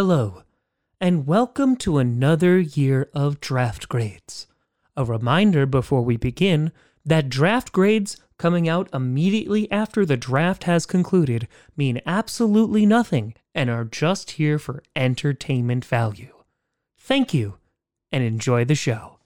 Hello, 0.00 0.44
and 1.00 1.26
welcome 1.26 1.74
to 1.74 1.98
another 1.98 2.60
year 2.60 3.10
of 3.14 3.40
draft 3.40 3.88
grades. 3.88 4.46
A 4.96 5.04
reminder 5.04 5.66
before 5.66 6.02
we 6.02 6.16
begin 6.16 6.70
that 7.04 7.28
draft 7.28 7.72
grades 7.72 8.16
coming 8.38 8.68
out 8.68 8.88
immediately 8.94 9.68
after 9.72 10.06
the 10.06 10.16
draft 10.16 10.62
has 10.62 10.86
concluded 10.86 11.48
mean 11.76 12.00
absolutely 12.06 12.86
nothing 12.86 13.34
and 13.56 13.68
are 13.68 13.84
just 13.84 14.30
here 14.30 14.56
for 14.56 14.84
entertainment 14.94 15.84
value. 15.84 16.32
Thank 16.96 17.34
you, 17.34 17.58
and 18.12 18.22
enjoy 18.22 18.64
the 18.64 18.76
show. 18.76 19.17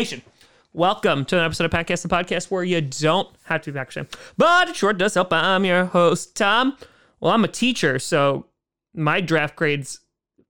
Nation. 0.00 0.22
Welcome 0.72 1.26
to 1.26 1.38
an 1.38 1.44
episode 1.44 1.66
of 1.66 1.72
Podcast 1.72 2.00
the 2.00 2.08
Podcast 2.08 2.50
where 2.50 2.64
you 2.64 2.80
don't 2.80 3.28
have 3.42 3.60
to 3.60 3.70
be 3.70 3.78
fan, 3.84 4.08
but 4.38 4.70
it 4.70 4.76
sure 4.76 4.94
does 4.94 5.12
help. 5.12 5.30
I'm 5.30 5.66
your 5.66 5.84
host, 5.84 6.34
Tom. 6.34 6.78
Well, 7.20 7.34
I'm 7.34 7.44
a 7.44 7.48
teacher, 7.48 7.98
so 7.98 8.46
my 8.94 9.20
draft 9.20 9.56
grades 9.56 10.00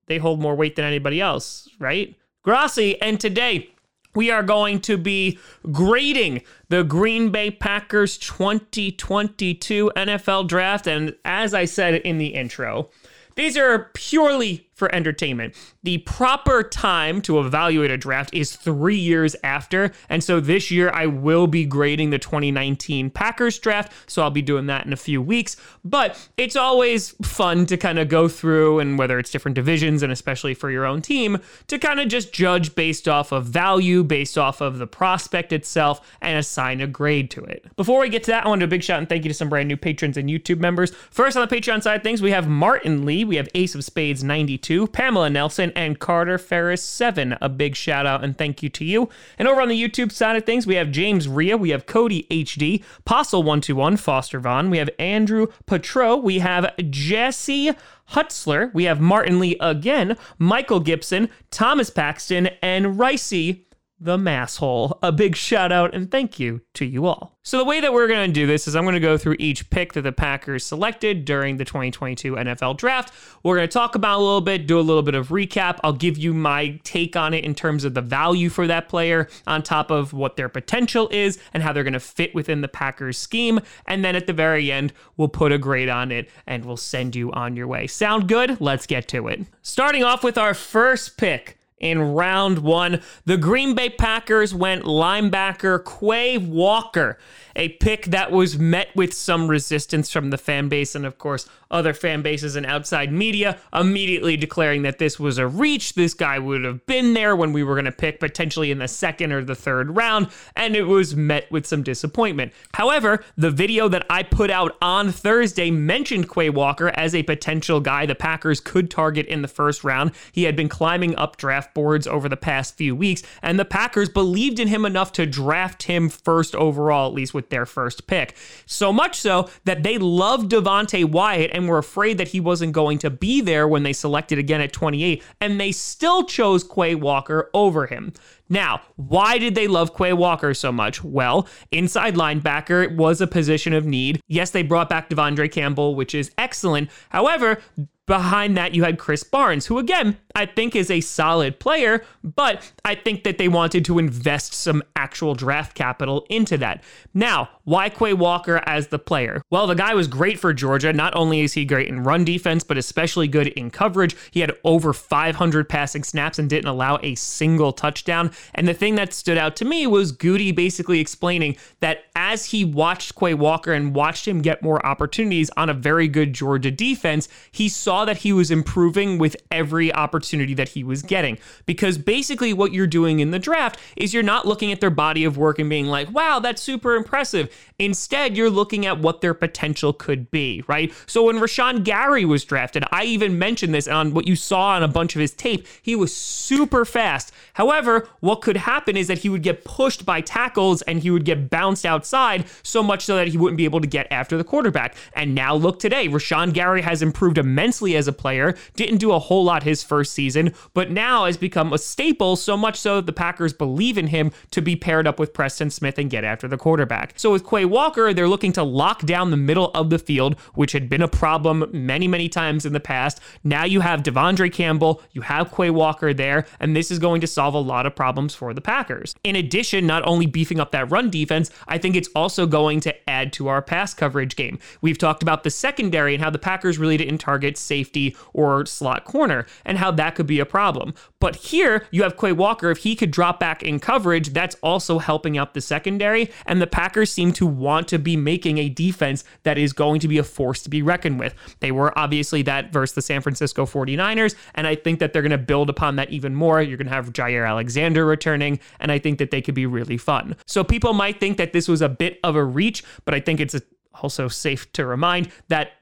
they 0.06 0.18
hold 0.18 0.40
more 0.40 0.54
weight 0.54 0.76
than 0.76 0.84
anybody 0.84 1.20
else, 1.20 1.68
right? 1.80 2.14
Grossi, 2.44 3.02
and 3.02 3.18
today 3.18 3.70
we 4.14 4.30
are 4.30 4.44
going 4.44 4.78
to 4.82 4.96
be 4.96 5.36
grading 5.72 6.42
the 6.68 6.84
Green 6.84 7.30
Bay 7.30 7.50
Packers 7.50 8.18
2022 8.18 9.90
NFL 9.96 10.46
draft. 10.46 10.86
And 10.86 11.16
as 11.24 11.54
I 11.54 11.64
said 11.64 11.94
in 11.94 12.18
the 12.18 12.28
intro, 12.28 12.88
these 13.34 13.56
are 13.56 13.90
purely 13.94 14.69
for 14.80 14.92
entertainment. 14.94 15.54
The 15.82 15.98
proper 15.98 16.62
time 16.62 17.20
to 17.22 17.38
evaluate 17.38 17.90
a 17.90 17.98
draft 17.98 18.32
is 18.32 18.56
three 18.56 18.96
years 18.96 19.36
after. 19.44 19.92
And 20.08 20.24
so 20.24 20.40
this 20.40 20.70
year 20.70 20.90
I 20.90 21.04
will 21.04 21.46
be 21.46 21.66
grading 21.66 22.08
the 22.08 22.18
2019 22.18 23.10
Packers 23.10 23.58
draft. 23.58 23.92
So 24.06 24.22
I'll 24.22 24.30
be 24.30 24.40
doing 24.40 24.66
that 24.66 24.86
in 24.86 24.94
a 24.94 24.96
few 24.96 25.20
weeks. 25.20 25.56
But 25.84 26.18
it's 26.38 26.56
always 26.56 27.10
fun 27.22 27.66
to 27.66 27.76
kind 27.76 27.98
of 27.98 28.08
go 28.08 28.26
through 28.26 28.78
and 28.80 28.98
whether 28.98 29.18
it's 29.18 29.30
different 29.30 29.54
divisions 29.54 30.02
and 30.02 30.10
especially 30.10 30.54
for 30.54 30.70
your 30.70 30.86
own 30.86 31.02
team 31.02 31.38
to 31.66 31.78
kind 31.78 32.00
of 32.00 32.08
just 32.08 32.32
judge 32.32 32.74
based 32.74 33.06
off 33.06 33.32
of 33.32 33.44
value, 33.44 34.02
based 34.02 34.38
off 34.38 34.62
of 34.62 34.78
the 34.78 34.86
prospect 34.86 35.52
itself, 35.52 36.00
and 36.22 36.38
assign 36.38 36.80
a 36.80 36.86
grade 36.86 37.30
to 37.32 37.44
it. 37.44 37.66
Before 37.76 38.00
we 38.00 38.08
get 38.08 38.24
to 38.24 38.30
that, 38.30 38.46
I 38.46 38.48
want 38.48 38.60
to 38.60 38.66
do 38.66 38.70
a 38.70 38.76
big 38.76 38.82
shout 38.82 38.98
and 38.98 39.08
thank 39.08 39.24
you 39.24 39.28
to 39.28 39.34
some 39.34 39.50
brand 39.50 39.68
new 39.68 39.76
patrons 39.76 40.16
and 40.16 40.30
YouTube 40.30 40.58
members. 40.58 40.92
First 41.10 41.36
on 41.36 41.46
the 41.46 41.54
Patreon 41.54 41.82
side 41.82 42.02
things, 42.02 42.22
we 42.22 42.30
have 42.30 42.48
Martin 42.48 43.04
Lee, 43.04 43.26
we 43.26 43.36
have 43.36 43.48
Ace 43.54 43.74
of 43.74 43.84
Spades 43.84 44.24
92. 44.24 44.69
Pamela 44.92 45.28
Nelson, 45.30 45.72
and 45.74 45.98
Carter 45.98 46.38
Ferris 46.38 46.82
7. 46.82 47.36
A 47.40 47.48
big 47.48 47.74
shout 47.74 48.06
out 48.06 48.22
and 48.22 48.38
thank 48.38 48.62
you 48.62 48.68
to 48.68 48.84
you. 48.84 49.08
And 49.38 49.48
over 49.48 49.60
on 49.60 49.68
the 49.68 49.82
YouTube 49.82 50.12
side 50.12 50.36
of 50.36 50.44
things, 50.44 50.66
we 50.66 50.76
have 50.76 50.90
James 50.90 51.28
Ria, 51.28 51.56
we 51.56 51.70
have 51.70 51.86
Cody 51.86 52.26
HD, 52.30 52.84
Postle121, 53.04 53.98
Foster 53.98 54.38
Vaughn, 54.38 54.70
we 54.70 54.78
have 54.78 54.90
Andrew 54.98 55.48
Patro, 55.66 56.16
we 56.16 56.38
have 56.38 56.72
Jesse 56.88 57.72
Hutzler, 58.12 58.72
we 58.72 58.84
have 58.84 59.00
Martin 59.00 59.40
Lee 59.40 59.56
again, 59.60 60.16
Michael 60.38 60.80
Gibson, 60.80 61.28
Thomas 61.50 61.90
Paxton, 61.90 62.48
and 62.62 62.98
Ricey 62.98 63.64
the 64.00 64.16
masshole. 64.16 64.98
A 65.02 65.12
big 65.12 65.36
shout 65.36 65.70
out 65.70 65.94
and 65.94 66.10
thank 66.10 66.40
you 66.40 66.62
to 66.74 66.86
you 66.86 67.06
all. 67.06 67.38
So, 67.42 67.58
the 67.58 67.64
way 67.64 67.80
that 67.80 67.92
we're 67.92 68.08
going 68.08 68.28
to 68.28 68.32
do 68.32 68.46
this 68.46 68.68
is 68.68 68.76
I'm 68.76 68.84
going 68.84 68.94
to 68.94 69.00
go 69.00 69.16
through 69.16 69.36
each 69.38 69.70
pick 69.70 69.94
that 69.94 70.02
the 70.02 70.12
Packers 70.12 70.64
selected 70.64 71.24
during 71.24 71.56
the 71.56 71.64
2022 71.64 72.34
NFL 72.34 72.76
draft. 72.76 73.14
We're 73.42 73.56
going 73.56 73.68
to 73.68 73.72
talk 73.72 73.94
about 73.94 74.18
a 74.18 74.22
little 74.22 74.40
bit, 74.40 74.66
do 74.66 74.78
a 74.78 74.82
little 74.82 75.02
bit 75.02 75.14
of 75.14 75.28
recap. 75.28 75.78
I'll 75.82 75.92
give 75.92 76.18
you 76.18 76.34
my 76.34 76.80
take 76.84 77.16
on 77.16 77.32
it 77.32 77.44
in 77.44 77.54
terms 77.54 77.84
of 77.84 77.94
the 77.94 78.02
value 78.02 78.50
for 78.50 78.66
that 78.66 78.88
player, 78.88 79.28
on 79.46 79.62
top 79.62 79.90
of 79.90 80.12
what 80.12 80.36
their 80.36 80.48
potential 80.48 81.08
is 81.10 81.38
and 81.54 81.62
how 81.62 81.72
they're 81.72 81.84
going 81.84 81.92
to 81.94 82.00
fit 82.00 82.34
within 82.34 82.60
the 82.60 82.68
Packers 82.68 83.16
scheme. 83.16 83.60
And 83.86 84.04
then 84.04 84.16
at 84.16 84.26
the 84.26 84.32
very 84.32 84.70
end, 84.70 84.92
we'll 85.16 85.28
put 85.28 85.52
a 85.52 85.58
grade 85.58 85.88
on 85.88 86.12
it 86.12 86.28
and 86.46 86.64
we'll 86.64 86.76
send 86.76 87.16
you 87.16 87.32
on 87.32 87.56
your 87.56 87.66
way. 87.66 87.86
Sound 87.86 88.28
good? 88.28 88.60
Let's 88.60 88.86
get 88.86 89.08
to 89.08 89.28
it. 89.28 89.46
Starting 89.62 90.04
off 90.04 90.22
with 90.22 90.36
our 90.36 90.54
first 90.54 91.16
pick 91.16 91.56
in 91.80 92.12
round 92.14 92.60
one. 92.60 93.00
The 93.24 93.36
Green 93.36 93.74
Bay 93.74 93.90
Packers 93.90 94.54
went 94.54 94.84
linebacker 94.84 95.82
Quay 95.84 96.38
Walker, 96.38 97.18
a 97.60 97.68
pick 97.68 98.06
that 98.06 98.32
was 98.32 98.58
met 98.58 98.88
with 98.96 99.12
some 99.12 99.46
resistance 99.46 100.10
from 100.10 100.30
the 100.30 100.38
fan 100.38 100.70
base 100.70 100.94
and, 100.94 101.04
of 101.04 101.18
course, 101.18 101.46
other 101.70 101.92
fan 101.92 102.22
bases 102.22 102.56
and 102.56 102.64
outside 102.64 103.12
media, 103.12 103.58
immediately 103.74 104.34
declaring 104.34 104.80
that 104.80 104.98
this 104.98 105.20
was 105.20 105.36
a 105.36 105.46
reach. 105.46 105.92
This 105.92 106.14
guy 106.14 106.38
would 106.38 106.64
have 106.64 106.86
been 106.86 107.12
there 107.12 107.36
when 107.36 107.52
we 107.52 107.62
were 107.62 107.74
going 107.74 107.84
to 107.84 107.92
pick 107.92 108.18
potentially 108.18 108.70
in 108.70 108.78
the 108.78 108.88
second 108.88 109.30
or 109.30 109.44
the 109.44 109.54
third 109.54 109.94
round, 109.94 110.28
and 110.56 110.74
it 110.74 110.84
was 110.84 111.14
met 111.14 111.52
with 111.52 111.66
some 111.66 111.82
disappointment. 111.82 112.54
However, 112.72 113.22
the 113.36 113.50
video 113.50 113.88
that 113.88 114.06
I 114.08 114.22
put 114.22 114.50
out 114.50 114.78
on 114.80 115.12
Thursday 115.12 115.70
mentioned 115.70 116.30
Quay 116.32 116.48
Walker 116.48 116.88
as 116.94 117.14
a 117.14 117.22
potential 117.22 117.78
guy 117.78 118.06
the 118.06 118.14
Packers 118.14 118.58
could 118.58 118.90
target 118.90 119.26
in 119.26 119.42
the 119.42 119.48
first 119.48 119.84
round. 119.84 120.12
He 120.32 120.44
had 120.44 120.56
been 120.56 120.70
climbing 120.70 121.14
up 121.16 121.36
draft 121.36 121.74
boards 121.74 122.06
over 122.06 122.26
the 122.26 122.38
past 122.38 122.78
few 122.78 122.96
weeks, 122.96 123.22
and 123.42 123.58
the 123.58 123.66
Packers 123.66 124.08
believed 124.08 124.58
in 124.58 124.68
him 124.68 124.86
enough 124.86 125.12
to 125.12 125.26
draft 125.26 125.82
him 125.82 126.08
first 126.08 126.54
overall, 126.54 127.06
at 127.06 127.14
least 127.14 127.34
with 127.34 127.49
their 127.50 127.66
first 127.66 128.06
pick. 128.06 128.34
So 128.66 128.92
much 128.92 129.20
so 129.20 129.48
that 129.64 129.82
they 129.82 129.98
loved 129.98 130.50
Devonte 130.50 131.04
Wyatt 131.04 131.50
and 131.52 131.68
were 131.68 131.78
afraid 131.78 132.18
that 132.18 132.28
he 132.28 132.40
wasn't 132.40 132.72
going 132.72 132.98
to 132.98 133.10
be 133.10 133.40
there 133.40 133.68
when 133.68 133.82
they 133.82 133.92
selected 133.92 134.38
again 134.38 134.60
at 134.60 134.72
28, 134.72 135.22
and 135.40 135.60
they 135.60 135.72
still 135.72 136.24
chose 136.24 136.64
Quay 136.64 136.94
Walker 136.94 137.50
over 137.54 137.86
him. 137.86 138.12
Now, 138.50 138.82
why 138.96 139.38
did 139.38 139.54
they 139.54 139.68
love 139.68 139.96
Quay 139.96 140.12
Walker 140.12 140.52
so 140.52 140.72
much? 140.72 141.02
Well, 141.02 141.48
inside 141.70 142.16
linebacker 142.16 142.94
was 142.96 143.20
a 143.20 143.26
position 143.26 143.72
of 143.72 143.86
need. 143.86 144.20
Yes, 144.26 144.50
they 144.50 144.62
brought 144.62 144.88
back 144.88 145.08
De'Vondre 145.08 145.50
Campbell, 145.50 145.94
which 145.94 146.14
is 146.14 146.32
excellent. 146.36 146.90
However, 147.10 147.62
Behind 148.10 148.56
that, 148.56 148.74
you 148.74 148.82
had 148.82 148.98
Krys 148.98 149.22
Barnes, 149.22 149.66
who 149.66 149.78
again, 149.78 150.16
I 150.34 150.44
think 150.44 150.74
is 150.74 150.90
a 150.90 151.00
solid 151.00 151.60
player, 151.60 152.04
but 152.24 152.72
I 152.84 152.96
think 152.96 153.22
that 153.22 153.38
they 153.38 153.46
wanted 153.46 153.84
to 153.84 154.00
invest 154.00 154.52
some 154.52 154.82
actual 154.96 155.36
draft 155.36 155.76
capital 155.76 156.26
into 156.28 156.58
that. 156.58 156.82
Now, 157.14 157.50
why 157.62 157.88
Quay 157.88 158.14
Walker 158.14 158.60
as 158.66 158.88
the 158.88 158.98
player? 158.98 159.42
Well, 159.48 159.68
the 159.68 159.76
guy 159.76 159.94
was 159.94 160.08
great 160.08 160.40
for 160.40 160.52
Georgia. 160.52 160.92
Not 160.92 161.14
only 161.14 161.42
is 161.42 161.52
he 161.52 161.64
great 161.64 161.86
in 161.86 162.02
run 162.02 162.24
defense, 162.24 162.64
but 162.64 162.76
especially 162.76 163.28
good 163.28 163.46
in 163.46 163.70
coverage. 163.70 164.16
He 164.32 164.40
had 164.40 164.56
over 164.64 164.92
500 164.92 165.68
passing 165.68 166.02
snaps 166.02 166.40
and 166.40 166.50
didn't 166.50 166.66
allow 166.66 166.98
a 167.04 167.14
single 167.14 167.72
touchdown. 167.72 168.32
And 168.54 168.68
the 168.68 168.74
thing 168.74 168.94
that 168.96 169.12
stood 169.12 169.38
out 169.38 169.56
to 169.56 169.64
me 169.64 169.86
was 169.86 170.12
Gutey 170.12 170.54
basically 170.54 171.00
explaining 171.00 171.56
that 171.80 172.04
as 172.14 172.46
he 172.46 172.64
watched 172.64 173.14
Quay 173.16 173.34
Walker 173.34 173.72
and 173.72 173.94
watched 173.94 174.26
him 174.26 174.42
get 174.42 174.62
more 174.62 174.84
opportunities 174.84 175.50
on 175.56 175.70
a 175.70 175.74
very 175.74 176.08
good 176.08 176.32
Georgia 176.32 176.70
defense, 176.70 177.28
he 177.50 177.68
saw 177.68 178.04
that 178.04 178.18
he 178.18 178.32
was 178.32 178.50
improving 178.50 179.18
with 179.18 179.36
every 179.50 179.92
opportunity 179.92 180.54
that 180.54 180.70
he 180.70 180.84
was 180.84 181.02
getting. 181.02 181.38
Because 181.66 181.98
basically, 181.98 182.52
what 182.52 182.72
you're 182.72 182.86
doing 182.86 183.20
in 183.20 183.30
the 183.30 183.38
draft 183.38 183.78
is 183.96 184.12
you're 184.14 184.22
not 184.22 184.46
looking 184.46 184.72
at 184.72 184.80
their 184.80 184.90
body 184.90 185.24
of 185.24 185.36
work 185.36 185.58
and 185.58 185.70
being 185.70 185.86
like, 185.86 186.10
wow, 186.12 186.38
that's 186.38 186.62
super 186.62 186.94
impressive. 186.94 187.54
Instead, 187.78 188.36
you're 188.36 188.50
looking 188.50 188.86
at 188.86 188.98
what 188.98 189.20
their 189.20 189.34
potential 189.34 189.92
could 189.92 190.30
be, 190.30 190.62
right? 190.66 190.92
So 191.06 191.24
when 191.24 191.36
Rashan 191.36 191.84
Gary 191.84 192.24
was 192.24 192.44
drafted, 192.44 192.84
I 192.92 193.04
even 193.04 193.38
mentioned 193.38 193.74
this 193.74 193.88
on 193.88 194.12
what 194.12 194.26
you 194.26 194.36
saw 194.36 194.70
on 194.70 194.82
a 194.82 194.88
bunch 194.88 195.14
of 195.14 195.20
his 195.20 195.32
tape. 195.32 195.66
He 195.82 195.96
was 195.96 196.14
super 196.14 196.84
fast. 196.84 197.32
However, 197.54 198.08
what 198.30 198.42
could 198.42 198.58
happen 198.58 198.96
is 198.96 199.08
that 199.08 199.18
he 199.18 199.28
would 199.28 199.42
get 199.42 199.64
pushed 199.64 200.06
by 200.06 200.20
tackles 200.20 200.82
and 200.82 201.00
he 201.00 201.10
would 201.10 201.24
get 201.24 201.50
bounced 201.50 201.84
outside 201.84 202.44
so 202.62 202.80
much 202.80 203.04
so 203.04 203.16
that 203.16 203.26
he 203.26 203.36
wouldn't 203.36 203.56
be 203.56 203.64
able 203.64 203.80
to 203.80 203.88
get 203.88 204.06
after 204.12 204.36
the 204.36 204.44
quarterback. 204.44 204.94
And 205.14 205.34
now 205.34 205.56
look 205.56 205.80
today, 205.80 206.06
Rashan 206.06 206.52
Gary 206.52 206.82
has 206.82 207.02
improved 207.02 207.38
immensely 207.38 207.96
as 207.96 208.06
a 208.06 208.12
player, 208.12 208.56
didn't 208.76 208.98
do 208.98 209.10
a 209.10 209.18
whole 209.18 209.42
lot 209.42 209.64
his 209.64 209.82
first 209.82 210.12
season, 210.12 210.54
but 210.74 210.92
now 210.92 211.24
has 211.24 211.36
become 211.36 211.72
a 211.72 211.78
staple 211.78 212.36
so 212.36 212.56
much 212.56 212.78
so 212.78 212.96
that 212.96 213.06
the 213.06 213.12
Packers 213.12 213.52
believe 213.52 213.98
in 213.98 214.06
him 214.06 214.30
to 214.52 214.62
be 214.62 214.76
paired 214.76 215.08
up 215.08 215.18
with 215.18 215.34
Preston 215.34 215.68
Smith 215.68 215.98
and 215.98 216.08
get 216.08 216.22
after 216.22 216.46
the 216.46 216.56
quarterback. 216.56 217.14
So 217.16 217.32
with 217.32 217.44
Quay 217.44 217.64
Walker, 217.64 218.14
they're 218.14 218.28
looking 218.28 218.52
to 218.52 218.62
lock 218.62 219.04
down 219.06 219.32
the 219.32 219.36
middle 219.36 219.72
of 219.74 219.90
the 219.90 219.98
field, 219.98 220.38
which 220.54 220.70
had 220.70 220.88
been 220.88 221.02
a 221.02 221.08
problem 221.08 221.68
many, 221.72 222.06
many 222.06 222.28
times 222.28 222.64
in 222.64 222.74
the 222.74 222.78
past. 222.78 223.18
Now 223.42 223.64
you 223.64 223.80
have 223.80 224.04
De'Vondre 224.04 224.52
Campbell, 224.52 225.02
you 225.10 225.22
have 225.22 225.52
Quay 225.52 225.70
Walker 225.70 226.14
there, 226.14 226.46
and 226.60 226.76
this 226.76 226.92
is 226.92 227.00
going 227.00 227.20
to 227.22 227.26
solve 227.26 227.54
a 227.54 227.58
lot 227.58 227.86
of 227.86 227.96
problems 227.96 228.19
problems 228.20 228.34
for 228.34 228.52
the 228.52 228.60
Packers. 228.60 229.14
In 229.24 229.34
addition, 229.34 229.86
not 229.86 230.06
only 230.06 230.26
beefing 230.26 230.60
up 230.60 230.72
that 230.72 230.90
run 230.90 231.08
defense, 231.08 231.50
I 231.66 231.78
think 231.78 231.96
it's 231.96 232.10
also 232.14 232.46
going 232.46 232.80
to 232.80 233.10
add 233.10 233.32
to 233.34 233.48
our 233.48 233.62
pass 233.62 233.94
coverage 233.94 234.36
game. 234.36 234.58
We've 234.82 234.98
talked 234.98 235.22
about 235.22 235.42
the 235.42 235.50
secondary 235.50 236.14
and 236.14 236.22
how 236.22 236.28
the 236.28 236.38
Packers 236.38 236.76
really 236.78 236.98
didn't 236.98 237.18
target 237.18 237.56
safety 237.56 238.14
or 238.34 238.66
slot 238.66 239.06
corner 239.06 239.46
and 239.64 239.78
how 239.78 239.90
that 239.92 240.16
could 240.16 240.26
be 240.26 240.38
a 240.38 240.44
problem. 240.44 240.92
But 241.18 241.36
here 241.36 241.86
you 241.90 242.02
have 242.02 242.18
Quay 242.18 242.32
Walker. 242.32 242.70
If 242.70 242.78
he 242.78 242.94
could 242.94 243.10
drop 243.10 243.40
back 243.40 243.62
in 243.62 243.80
coverage, 243.80 244.34
that's 244.34 244.56
also 244.62 244.98
helping 244.98 245.38
out 245.38 245.54
the 245.54 245.60
secondary. 245.62 246.30
And 246.46 246.60
the 246.60 246.66
Packers 246.66 247.10
seem 247.10 247.32
to 247.34 247.46
want 247.46 247.88
to 247.88 247.98
be 247.98 248.16
making 248.16 248.58
a 248.58 248.68
defense 248.68 249.24
that 249.44 249.56
is 249.56 249.72
going 249.72 250.00
to 250.00 250.08
be 250.08 250.18
a 250.18 250.24
force 250.24 250.62
to 250.62 250.68
be 250.68 250.82
reckoned 250.82 251.18
with. 251.18 251.34
They 251.60 251.72
were 251.72 251.98
obviously 251.98 252.42
that 252.42 252.70
versus 252.72 252.94
the 252.94 253.02
San 253.02 253.22
Francisco 253.22 253.64
49ers. 253.64 254.34
And 254.54 254.66
I 254.66 254.74
think 254.74 254.98
that 254.98 255.12
they're 255.12 255.22
going 255.22 255.30
to 255.30 255.38
build 255.38 255.70
upon 255.70 255.96
that 255.96 256.10
even 256.10 256.34
more. 256.34 256.60
You're 256.60 256.76
going 256.76 256.88
to 256.88 256.92
have 256.92 257.12
Jaire 257.12 257.48
Alexander 257.48 257.99
returning. 258.04 258.60
And 258.78 258.90
I 258.92 258.98
think 258.98 259.18
that 259.18 259.30
they 259.30 259.42
could 259.42 259.54
be 259.54 259.66
really 259.66 259.96
fun. 259.96 260.36
So 260.46 260.64
people 260.64 260.92
might 260.92 261.20
think 261.20 261.36
that 261.38 261.52
this 261.52 261.68
was 261.68 261.82
a 261.82 261.88
bit 261.88 262.18
of 262.24 262.36
a 262.36 262.44
reach, 262.44 262.84
but 263.04 263.14
I 263.14 263.20
think 263.20 263.40
it's 263.40 263.56
also 264.02 264.28
safe 264.28 264.72
to 264.72 264.86
remind 264.86 265.30
that 265.48 265.72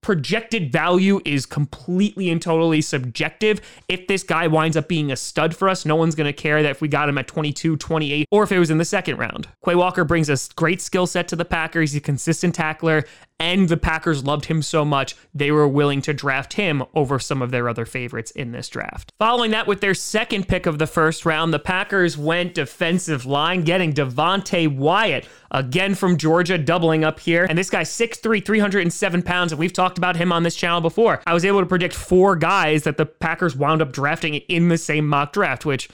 projected 0.00 0.70
value 0.70 1.20
is 1.24 1.44
completely 1.44 2.30
and 2.30 2.40
totally 2.40 2.80
subjective. 2.80 3.60
If 3.88 4.06
this 4.06 4.22
guy 4.22 4.46
winds 4.46 4.76
up 4.76 4.88
being 4.88 5.10
a 5.10 5.16
stud 5.16 5.56
for 5.56 5.68
us, 5.68 5.84
no 5.84 5.96
one's 5.96 6.14
going 6.14 6.26
to 6.26 6.32
care 6.32 6.62
that 6.62 6.70
if 6.70 6.80
we 6.80 6.88
got 6.88 7.08
him 7.08 7.18
at 7.18 7.26
22, 7.26 7.76
28, 7.76 8.28
or 8.30 8.44
if 8.44 8.52
it 8.52 8.58
was 8.58 8.70
in 8.70 8.78
the 8.78 8.84
second 8.84 9.16
round. 9.18 9.48
Quay 9.64 9.74
Walker 9.74 10.04
brings 10.04 10.30
a 10.30 10.36
great 10.54 10.80
skill 10.80 11.06
set 11.06 11.28
to 11.28 11.36
the 11.36 11.44
Packers. 11.44 11.92
He's 11.92 11.98
a 11.98 12.02
consistent 12.02 12.54
tackler, 12.54 13.04
and 13.40 13.68
the 13.68 13.76
Packers 13.76 14.24
loved 14.24 14.46
him 14.46 14.62
so 14.62 14.84
much, 14.84 15.14
they 15.34 15.50
were 15.50 15.68
willing 15.68 16.02
to 16.02 16.12
draft 16.12 16.54
him 16.54 16.82
over 16.94 17.18
some 17.18 17.40
of 17.40 17.50
their 17.50 17.68
other 17.68 17.86
favorites 17.86 18.30
in 18.32 18.52
this 18.52 18.68
draft. 18.68 19.12
Following 19.18 19.52
that, 19.52 19.66
with 19.66 19.80
their 19.80 19.94
second 19.94 20.48
pick 20.48 20.66
of 20.66 20.78
the 20.78 20.86
first 20.86 21.24
round, 21.24 21.54
the 21.54 21.58
Packers 21.58 22.18
went 22.18 22.54
defensive 22.54 23.26
line, 23.26 23.62
getting 23.62 23.92
Devonte 23.92 24.74
Wyatt, 24.74 25.26
again 25.50 25.94
from 25.94 26.16
Georgia, 26.16 26.58
doubling 26.58 27.04
up 27.04 27.20
here. 27.20 27.46
And 27.48 27.56
this 27.56 27.70
guy's 27.70 27.90
6'3, 27.90 28.44
307 28.44 29.22
pounds, 29.22 29.52
and 29.52 29.58
we've 29.58 29.72
talked 29.72 29.98
about 29.98 30.16
him 30.16 30.32
on 30.32 30.42
this 30.42 30.56
channel 30.56 30.80
before. 30.80 31.22
I 31.26 31.34
was 31.34 31.44
able 31.44 31.60
to 31.60 31.66
predict 31.66 31.94
four 31.94 32.36
guys 32.36 32.82
that 32.82 32.96
the 32.96 33.06
Packers 33.06 33.56
wound 33.56 33.82
up 33.82 33.92
drafting 33.92 34.34
in 34.34 34.68
the 34.68 34.78
same 34.78 35.06
mock 35.06 35.32
draft, 35.32 35.64
which 35.64 35.88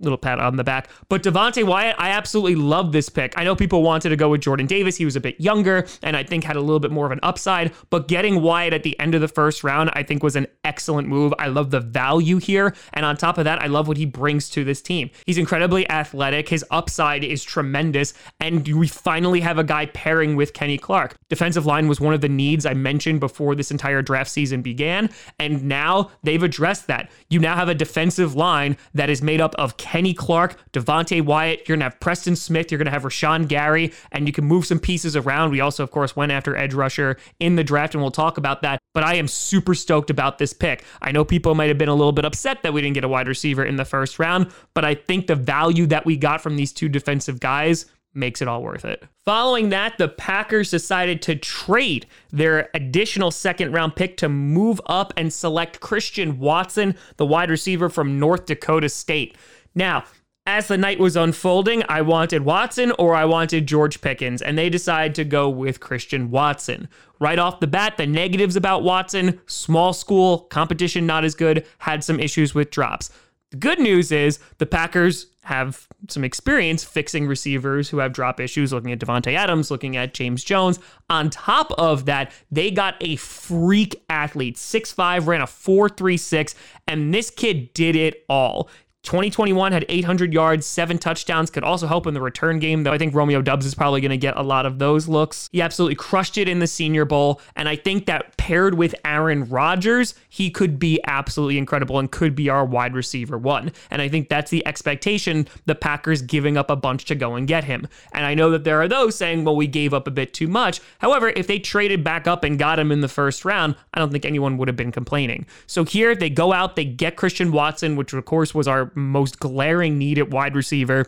little 0.00 0.18
pat 0.18 0.38
on 0.38 0.56
the 0.56 0.64
back. 0.64 0.88
But 1.08 1.22
Devonte 1.22 1.64
Wyatt, 1.64 1.96
I 1.98 2.10
absolutely 2.10 2.54
love 2.54 2.92
this 2.92 3.08
pick. 3.08 3.34
I 3.36 3.44
know 3.44 3.56
people 3.56 3.82
wanted 3.82 4.10
to 4.10 4.16
go 4.16 4.28
with 4.28 4.40
Jordan 4.40 4.66
Davis. 4.66 4.96
He 4.96 5.04
was 5.04 5.16
a 5.16 5.20
bit 5.20 5.40
younger 5.40 5.86
and 6.02 6.16
I 6.16 6.22
think 6.22 6.44
had 6.44 6.56
a 6.56 6.60
little 6.60 6.80
bit 6.80 6.90
more 6.90 7.06
of 7.06 7.12
an 7.12 7.20
upside. 7.22 7.72
But 7.90 8.08
getting 8.08 8.42
Wyatt 8.42 8.74
at 8.74 8.82
the 8.82 8.98
end 9.00 9.14
of 9.14 9.20
the 9.20 9.28
first 9.28 9.64
round, 9.64 9.90
I 9.94 10.02
think 10.02 10.22
was 10.22 10.36
an 10.36 10.46
excellent 10.64 11.08
move. 11.08 11.34
I 11.38 11.48
love 11.48 11.70
the 11.70 11.80
value 11.80 12.38
here. 12.38 12.74
And 12.92 13.04
on 13.04 13.16
top 13.16 13.38
of 13.38 13.44
that, 13.44 13.60
I 13.60 13.66
love 13.66 13.88
what 13.88 13.96
he 13.96 14.06
brings 14.06 14.48
to 14.50 14.64
this 14.64 14.80
team. 14.80 15.10
He's 15.26 15.38
incredibly 15.38 15.88
athletic. 15.90 16.48
His 16.48 16.64
upside 16.70 17.24
is 17.24 17.42
tremendous. 17.42 18.14
And 18.40 18.66
we 18.68 18.86
finally 18.86 19.40
have 19.40 19.58
a 19.58 19.64
guy 19.64 19.86
pairing 19.86 20.36
with 20.36 20.52
Kenny 20.52 20.78
Clark. 20.78 21.16
Defensive 21.28 21.66
line 21.66 21.88
was 21.88 22.00
one 22.00 22.14
of 22.14 22.20
the 22.20 22.28
needs 22.28 22.66
I 22.66 22.74
mentioned 22.74 23.20
before 23.20 23.54
this 23.54 23.70
entire 23.70 24.02
draft 24.02 24.30
season 24.30 24.62
began. 24.62 25.10
And 25.38 25.64
now 25.64 26.10
they've 26.22 26.42
addressed 26.42 26.86
that. 26.86 27.10
You 27.28 27.40
now 27.40 27.56
have 27.56 27.68
a 27.68 27.74
defensive 27.74 28.34
line 28.34 28.76
that 28.94 29.10
is 29.10 29.22
made 29.22 29.40
up 29.40 29.54
of 29.56 29.76
Kenny 29.88 30.12
Clark, 30.12 30.58
Devonte 30.72 31.22
Wyatt. 31.22 31.60
You're 31.60 31.76
going 31.76 31.80
to 31.80 31.84
have 31.84 31.98
Preston 31.98 32.36
Smith. 32.36 32.70
You're 32.70 32.76
going 32.76 32.86
to 32.86 32.92
have 32.92 33.04
Rashan 33.04 33.48
Gary, 33.48 33.94
and 34.12 34.26
you 34.26 34.34
can 34.34 34.44
move 34.44 34.66
some 34.66 34.78
pieces 34.78 35.16
around. 35.16 35.50
We 35.50 35.60
also, 35.60 35.82
of 35.82 35.90
course, 35.90 36.14
went 36.14 36.30
after 36.30 36.54
edge 36.54 36.74
rusher 36.74 37.16
in 37.40 37.56
the 37.56 37.64
draft, 37.64 37.94
and 37.94 38.02
we'll 38.02 38.10
talk 38.10 38.36
about 38.36 38.60
that. 38.60 38.78
But 38.92 39.04
I 39.04 39.14
am 39.14 39.26
super 39.26 39.74
stoked 39.74 40.10
about 40.10 40.36
this 40.36 40.52
pick. 40.52 40.84
I 41.00 41.10
know 41.10 41.24
people 41.24 41.54
might 41.54 41.68
have 41.68 41.78
been 41.78 41.88
a 41.88 41.94
little 41.94 42.12
bit 42.12 42.26
upset 42.26 42.62
that 42.64 42.74
we 42.74 42.82
didn't 42.82 42.94
get 42.94 43.04
a 43.04 43.08
wide 43.08 43.28
receiver 43.28 43.64
in 43.64 43.76
the 43.76 43.86
first 43.86 44.18
round, 44.18 44.52
but 44.74 44.84
I 44.84 44.94
think 44.94 45.26
the 45.26 45.34
value 45.34 45.86
that 45.86 46.04
we 46.04 46.18
got 46.18 46.42
from 46.42 46.56
these 46.56 46.72
two 46.72 46.90
defensive 46.90 47.40
guys 47.40 47.86
makes 48.12 48.42
it 48.42 48.48
all 48.48 48.62
worth 48.62 48.84
it. 48.84 49.04
Following 49.24 49.70
that, 49.70 49.96
the 49.96 50.08
Packers 50.08 50.70
decided 50.70 51.22
to 51.22 51.36
trade 51.36 52.06
their 52.30 52.68
additional 52.74 53.30
second 53.30 53.72
round 53.72 53.96
pick 53.96 54.18
to 54.18 54.28
move 54.28 54.80
up 54.86 55.14
and 55.16 55.32
select 55.32 55.80
Christian 55.80 56.38
Watson, 56.38 56.94
the 57.16 57.26
wide 57.26 57.50
receiver 57.50 57.88
from 57.88 58.18
North 58.18 58.46
Dakota 58.46 58.88
State. 58.88 59.36
Now, 59.74 60.04
as 60.46 60.68
the 60.68 60.78
night 60.78 60.98
was 60.98 61.14
unfolding, 61.14 61.82
I 61.90 62.00
wanted 62.00 62.42
Watson 62.42 62.92
or 62.98 63.14
I 63.14 63.26
wanted 63.26 63.66
George 63.66 64.00
Pickens, 64.00 64.40
and 64.40 64.56
they 64.56 64.70
decided 64.70 65.14
to 65.16 65.24
go 65.24 65.50
with 65.50 65.78
Christian 65.78 66.30
Watson. 66.30 66.88
Right 67.20 67.38
off 67.38 67.60
the 67.60 67.66
bat, 67.66 67.98
the 67.98 68.06
negatives 68.06 68.56
about 68.56 68.82
Watson 68.82 69.40
small 69.46 69.92
school, 69.92 70.38
competition 70.38 71.06
not 71.06 71.24
as 71.24 71.34
good, 71.34 71.66
had 71.80 72.02
some 72.02 72.18
issues 72.18 72.54
with 72.54 72.70
drops. 72.70 73.10
The 73.50 73.58
good 73.58 73.78
news 73.78 74.10
is 74.10 74.38
the 74.56 74.64
Packers 74.64 75.26
have 75.42 75.86
some 76.08 76.24
experience 76.24 76.84
fixing 76.84 77.26
receivers 77.26 77.88
who 77.88 77.98
have 77.98 78.12
drop 78.12 78.40
issues, 78.40 78.72
looking 78.72 78.92
at 78.92 78.98
Davante 78.98 79.34
Adams, 79.34 79.70
looking 79.70 79.96
at 79.96 80.12
James 80.12 80.44
Jones. 80.44 80.78
On 81.08 81.30
top 81.30 81.72
of 81.72 82.04
that, 82.04 82.32
they 82.50 82.70
got 82.70 82.96
a 83.00 83.16
freak 83.16 84.02
athlete, 84.10 84.56
6'5, 84.56 85.26
ran 85.26 85.40
a 85.40 85.46
4.36, 85.46 86.54
and 86.86 87.12
this 87.12 87.30
kid 87.30 87.72
did 87.72 87.96
it 87.96 88.24
all. 88.28 88.68
2021 89.08 89.72
had 89.72 89.86
800 89.88 90.34
yards, 90.34 90.66
seven 90.66 90.98
touchdowns, 90.98 91.48
could 91.48 91.64
also 91.64 91.86
help 91.86 92.06
in 92.06 92.12
the 92.12 92.20
return 92.20 92.58
game, 92.58 92.82
though 92.82 92.92
I 92.92 92.98
think 92.98 93.14
Romeo 93.14 93.40
Doubs 93.40 93.64
is 93.64 93.74
probably 93.74 94.02
going 94.02 94.10
to 94.10 94.18
get 94.18 94.36
a 94.36 94.42
lot 94.42 94.66
of 94.66 94.78
those 94.78 95.08
looks. 95.08 95.48
He 95.50 95.62
absolutely 95.62 95.94
crushed 95.94 96.36
it 96.36 96.46
in 96.46 96.58
the 96.58 96.66
Senior 96.66 97.06
Bowl, 97.06 97.40
and 97.56 97.70
I 97.70 97.76
think 97.76 98.04
that 98.04 98.36
paired 98.36 98.74
with 98.74 98.94
Aaron 99.06 99.48
Rodgers, 99.48 100.14
he 100.28 100.50
could 100.50 100.78
be 100.78 101.00
absolutely 101.06 101.56
incredible 101.56 101.98
and 101.98 102.12
could 102.12 102.34
be 102.34 102.50
our 102.50 102.66
wide 102.66 102.92
receiver 102.92 103.38
one. 103.38 103.72
And 103.90 104.02
I 104.02 104.10
think 104.10 104.28
that's 104.28 104.50
the 104.50 104.66
expectation 104.66 105.48
the 105.64 105.74
Packers 105.74 106.20
giving 106.20 106.58
up 106.58 106.68
a 106.68 106.76
bunch 106.76 107.06
to 107.06 107.14
go 107.14 107.34
and 107.34 107.48
get 107.48 107.64
him. 107.64 107.88
And 108.12 108.26
I 108.26 108.34
know 108.34 108.50
that 108.50 108.64
there 108.64 108.78
are 108.82 108.88
those 108.88 109.16
saying, 109.16 109.42
well, 109.44 109.56
we 109.56 109.66
gave 109.66 109.94
up 109.94 110.06
a 110.06 110.10
bit 110.10 110.34
too 110.34 110.48
much. 110.48 110.82
However, 110.98 111.30
if 111.30 111.46
they 111.46 111.58
traded 111.58 112.04
back 112.04 112.26
up 112.26 112.44
and 112.44 112.58
got 112.58 112.78
him 112.78 112.92
in 112.92 113.00
the 113.00 113.08
first 113.08 113.46
round, 113.46 113.74
I 113.94 114.00
don't 114.00 114.12
think 114.12 114.26
anyone 114.26 114.58
would 114.58 114.68
have 114.68 114.76
been 114.76 114.92
complaining. 114.92 115.46
So 115.66 115.84
here 115.84 116.14
they 116.14 116.28
go 116.28 116.52
out, 116.52 116.76
they 116.76 116.84
get 116.84 117.16
Christian 117.16 117.52
Watson, 117.52 117.96
which 117.96 118.12
of 118.12 118.22
course 118.26 118.54
was 118.54 118.68
our 118.68 118.92
most 118.98 119.38
glaring 119.38 119.98
need 119.98 120.18
at 120.18 120.30
wide 120.30 120.54
receiver. 120.54 121.06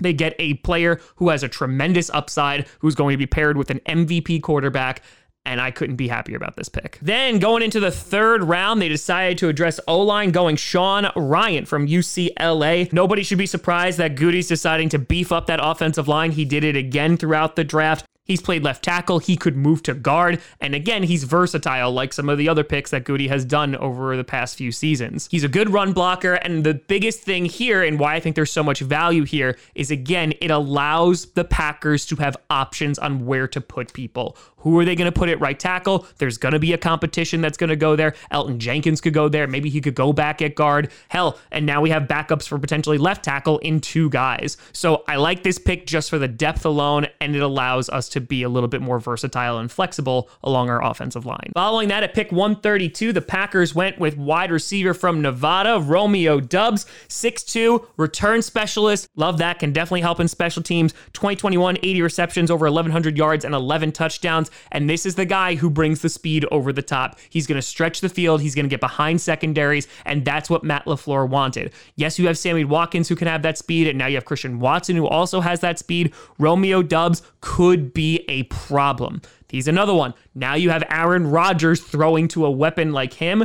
They 0.00 0.12
get 0.12 0.34
a 0.38 0.54
player 0.54 1.00
who 1.16 1.28
has 1.28 1.42
a 1.42 1.48
tremendous 1.48 2.10
upside, 2.10 2.66
who's 2.80 2.94
going 2.94 3.12
to 3.12 3.18
be 3.18 3.26
paired 3.26 3.56
with 3.56 3.70
an 3.70 3.80
MVP 3.80 4.42
quarterback. 4.42 5.02
And 5.44 5.60
I 5.60 5.72
couldn't 5.72 5.96
be 5.96 6.06
happier 6.06 6.36
about 6.36 6.54
this 6.54 6.68
pick. 6.68 7.00
Then 7.02 7.40
going 7.40 7.64
into 7.64 7.80
the 7.80 7.90
third 7.90 8.44
round, 8.44 8.80
they 8.80 8.88
decided 8.88 9.38
to 9.38 9.48
address 9.48 9.80
O 9.88 10.00
line, 10.00 10.30
going 10.30 10.54
Sean 10.54 11.04
Rhyan 11.16 11.66
from 11.66 11.88
UCLA. 11.88 12.92
Nobody 12.92 13.24
should 13.24 13.38
be 13.38 13.46
surprised 13.46 13.98
that 13.98 14.14
Gutey's 14.14 14.46
deciding 14.46 14.88
to 14.90 15.00
beef 15.00 15.32
up 15.32 15.46
that 15.46 15.58
offensive 15.60 16.06
line. 16.06 16.30
He 16.30 16.44
did 16.44 16.62
it 16.62 16.76
again 16.76 17.16
throughout 17.16 17.56
the 17.56 17.64
draft. 17.64 18.06
He's 18.24 18.40
played 18.40 18.62
left 18.62 18.84
tackle. 18.84 19.18
He 19.18 19.36
could 19.36 19.56
move 19.56 19.82
to 19.82 19.94
guard. 19.94 20.40
And 20.60 20.74
again, 20.74 21.02
he's 21.02 21.24
versatile 21.24 21.92
like 21.92 22.12
some 22.12 22.28
of 22.28 22.38
the 22.38 22.48
other 22.48 22.62
picks 22.62 22.90
that 22.90 23.04
Gutey 23.04 23.28
has 23.28 23.44
done 23.44 23.74
over 23.76 24.16
the 24.16 24.24
past 24.24 24.56
few 24.56 24.70
seasons. 24.70 25.28
He's 25.30 25.44
a 25.44 25.48
good 25.48 25.70
run 25.70 25.92
blocker. 25.92 26.34
And 26.34 26.62
the 26.62 26.74
biggest 26.74 27.20
thing 27.20 27.44
here, 27.44 27.82
and 27.82 27.98
why 27.98 28.14
I 28.14 28.20
think 28.20 28.36
there's 28.36 28.52
so 28.52 28.62
much 28.62 28.80
value 28.80 29.24
here, 29.24 29.58
is 29.74 29.90
again, 29.90 30.34
it 30.40 30.50
allows 30.50 31.26
the 31.32 31.44
Packers 31.44 32.06
to 32.06 32.16
have 32.16 32.36
options 32.48 32.98
on 32.98 33.26
where 33.26 33.48
to 33.48 33.60
put 33.60 33.92
people. 33.92 34.36
Who 34.62 34.78
are 34.78 34.84
they 34.84 34.96
going 34.96 35.10
to 35.10 35.16
put 35.16 35.28
at 35.28 35.40
right 35.40 35.58
tackle? 35.58 36.06
There's 36.18 36.38
going 36.38 36.52
to 36.52 36.58
be 36.58 36.72
a 36.72 36.78
competition 36.78 37.40
that's 37.40 37.56
going 37.56 37.70
to 37.70 37.76
go 37.76 37.96
there. 37.96 38.14
Elgton 38.32 38.58
Jenkins 38.58 39.00
could 39.00 39.14
go 39.14 39.28
there. 39.28 39.46
Maybe 39.46 39.70
he 39.70 39.80
could 39.80 39.94
go 39.94 40.12
back 40.12 40.42
at 40.42 40.54
guard. 40.54 40.90
Hell, 41.08 41.38
and 41.50 41.66
now 41.66 41.80
we 41.80 41.90
have 41.90 42.04
backups 42.04 42.46
for 42.48 42.58
potentially 42.58 42.98
left 42.98 43.24
tackle 43.24 43.58
in 43.58 43.80
two 43.80 44.08
guys. 44.10 44.56
So 44.72 45.04
I 45.08 45.16
like 45.16 45.42
this 45.42 45.58
pick 45.58 45.86
just 45.86 46.10
for 46.10 46.18
the 46.18 46.28
depth 46.28 46.64
alone, 46.64 47.06
and 47.20 47.34
it 47.34 47.42
allows 47.42 47.88
us 47.88 48.08
to 48.10 48.20
be 48.20 48.42
a 48.42 48.48
little 48.48 48.68
bit 48.68 48.80
more 48.80 48.98
versatile 48.98 49.58
and 49.58 49.70
flexible 49.70 50.30
along 50.42 50.70
our 50.70 50.82
offensive 50.82 51.26
line. 51.26 51.50
Following 51.54 51.88
that, 51.88 52.02
at 52.02 52.14
pick 52.14 52.30
132, 52.32 53.12
the 53.12 53.20
Packers 53.20 53.74
went 53.74 53.98
with 53.98 54.16
wide 54.16 54.50
receiver 54.50 54.94
from 54.94 55.22
Nevada, 55.22 55.80
Romeo 55.80 56.40
Doubs, 56.40 56.86
6'2, 57.08 57.86
return 57.96 58.42
specialist. 58.42 59.08
Love 59.16 59.38
that. 59.38 59.58
Can 59.58 59.72
definitely 59.72 60.02
help 60.02 60.20
in 60.20 60.28
special 60.28 60.62
teams. 60.62 60.92
2021, 61.12 61.78
80 61.82 62.02
receptions, 62.02 62.50
over 62.50 62.66
1,100 62.66 63.16
yards, 63.16 63.44
and 63.44 63.54
11 63.54 63.92
touchdowns. 63.92 64.50
And 64.70 64.88
this 64.88 65.06
is 65.06 65.14
the 65.14 65.24
guy 65.24 65.54
who 65.54 65.70
brings 65.70 66.02
the 66.02 66.08
speed 66.08 66.44
over 66.50 66.72
the 66.72 66.82
top. 66.82 67.18
He's 67.30 67.46
going 67.46 67.56
to 67.56 67.62
stretch 67.62 68.00
the 68.00 68.08
field, 68.08 68.40
he's 68.40 68.54
going 68.54 68.66
to 68.66 68.70
get 68.70 68.80
behind 68.80 69.20
secondaries, 69.20 69.88
and 70.04 70.24
that's 70.24 70.50
what 70.50 70.64
Matt 70.64 70.84
LaFleur 70.86 71.28
wanted. 71.28 71.72
Yes, 71.96 72.18
you 72.18 72.26
have 72.26 72.38
Sammy 72.38 72.64
Watkins 72.64 73.08
who 73.08 73.16
can 73.16 73.28
have 73.28 73.42
that 73.42 73.58
speed, 73.58 73.88
and 73.88 73.98
now 73.98 74.06
you 74.06 74.16
have 74.16 74.24
Christian 74.24 74.58
Watson 74.60 74.96
who 74.96 75.06
also 75.06 75.40
has 75.40 75.60
that 75.60 75.78
speed. 75.78 76.12
Romeo 76.38 76.82
Doubs 76.82 77.22
could 77.40 77.92
be 77.92 78.24
a 78.28 78.44
problem. 78.44 79.20
He's 79.48 79.68
another 79.68 79.92
one. 79.92 80.14
Now 80.34 80.54
you 80.54 80.70
have 80.70 80.82
Aaron 80.88 81.26
Rodgers 81.26 81.82
throwing 81.82 82.26
to 82.28 82.46
a 82.46 82.50
weapon 82.50 82.92
like 82.92 83.12
him. 83.12 83.44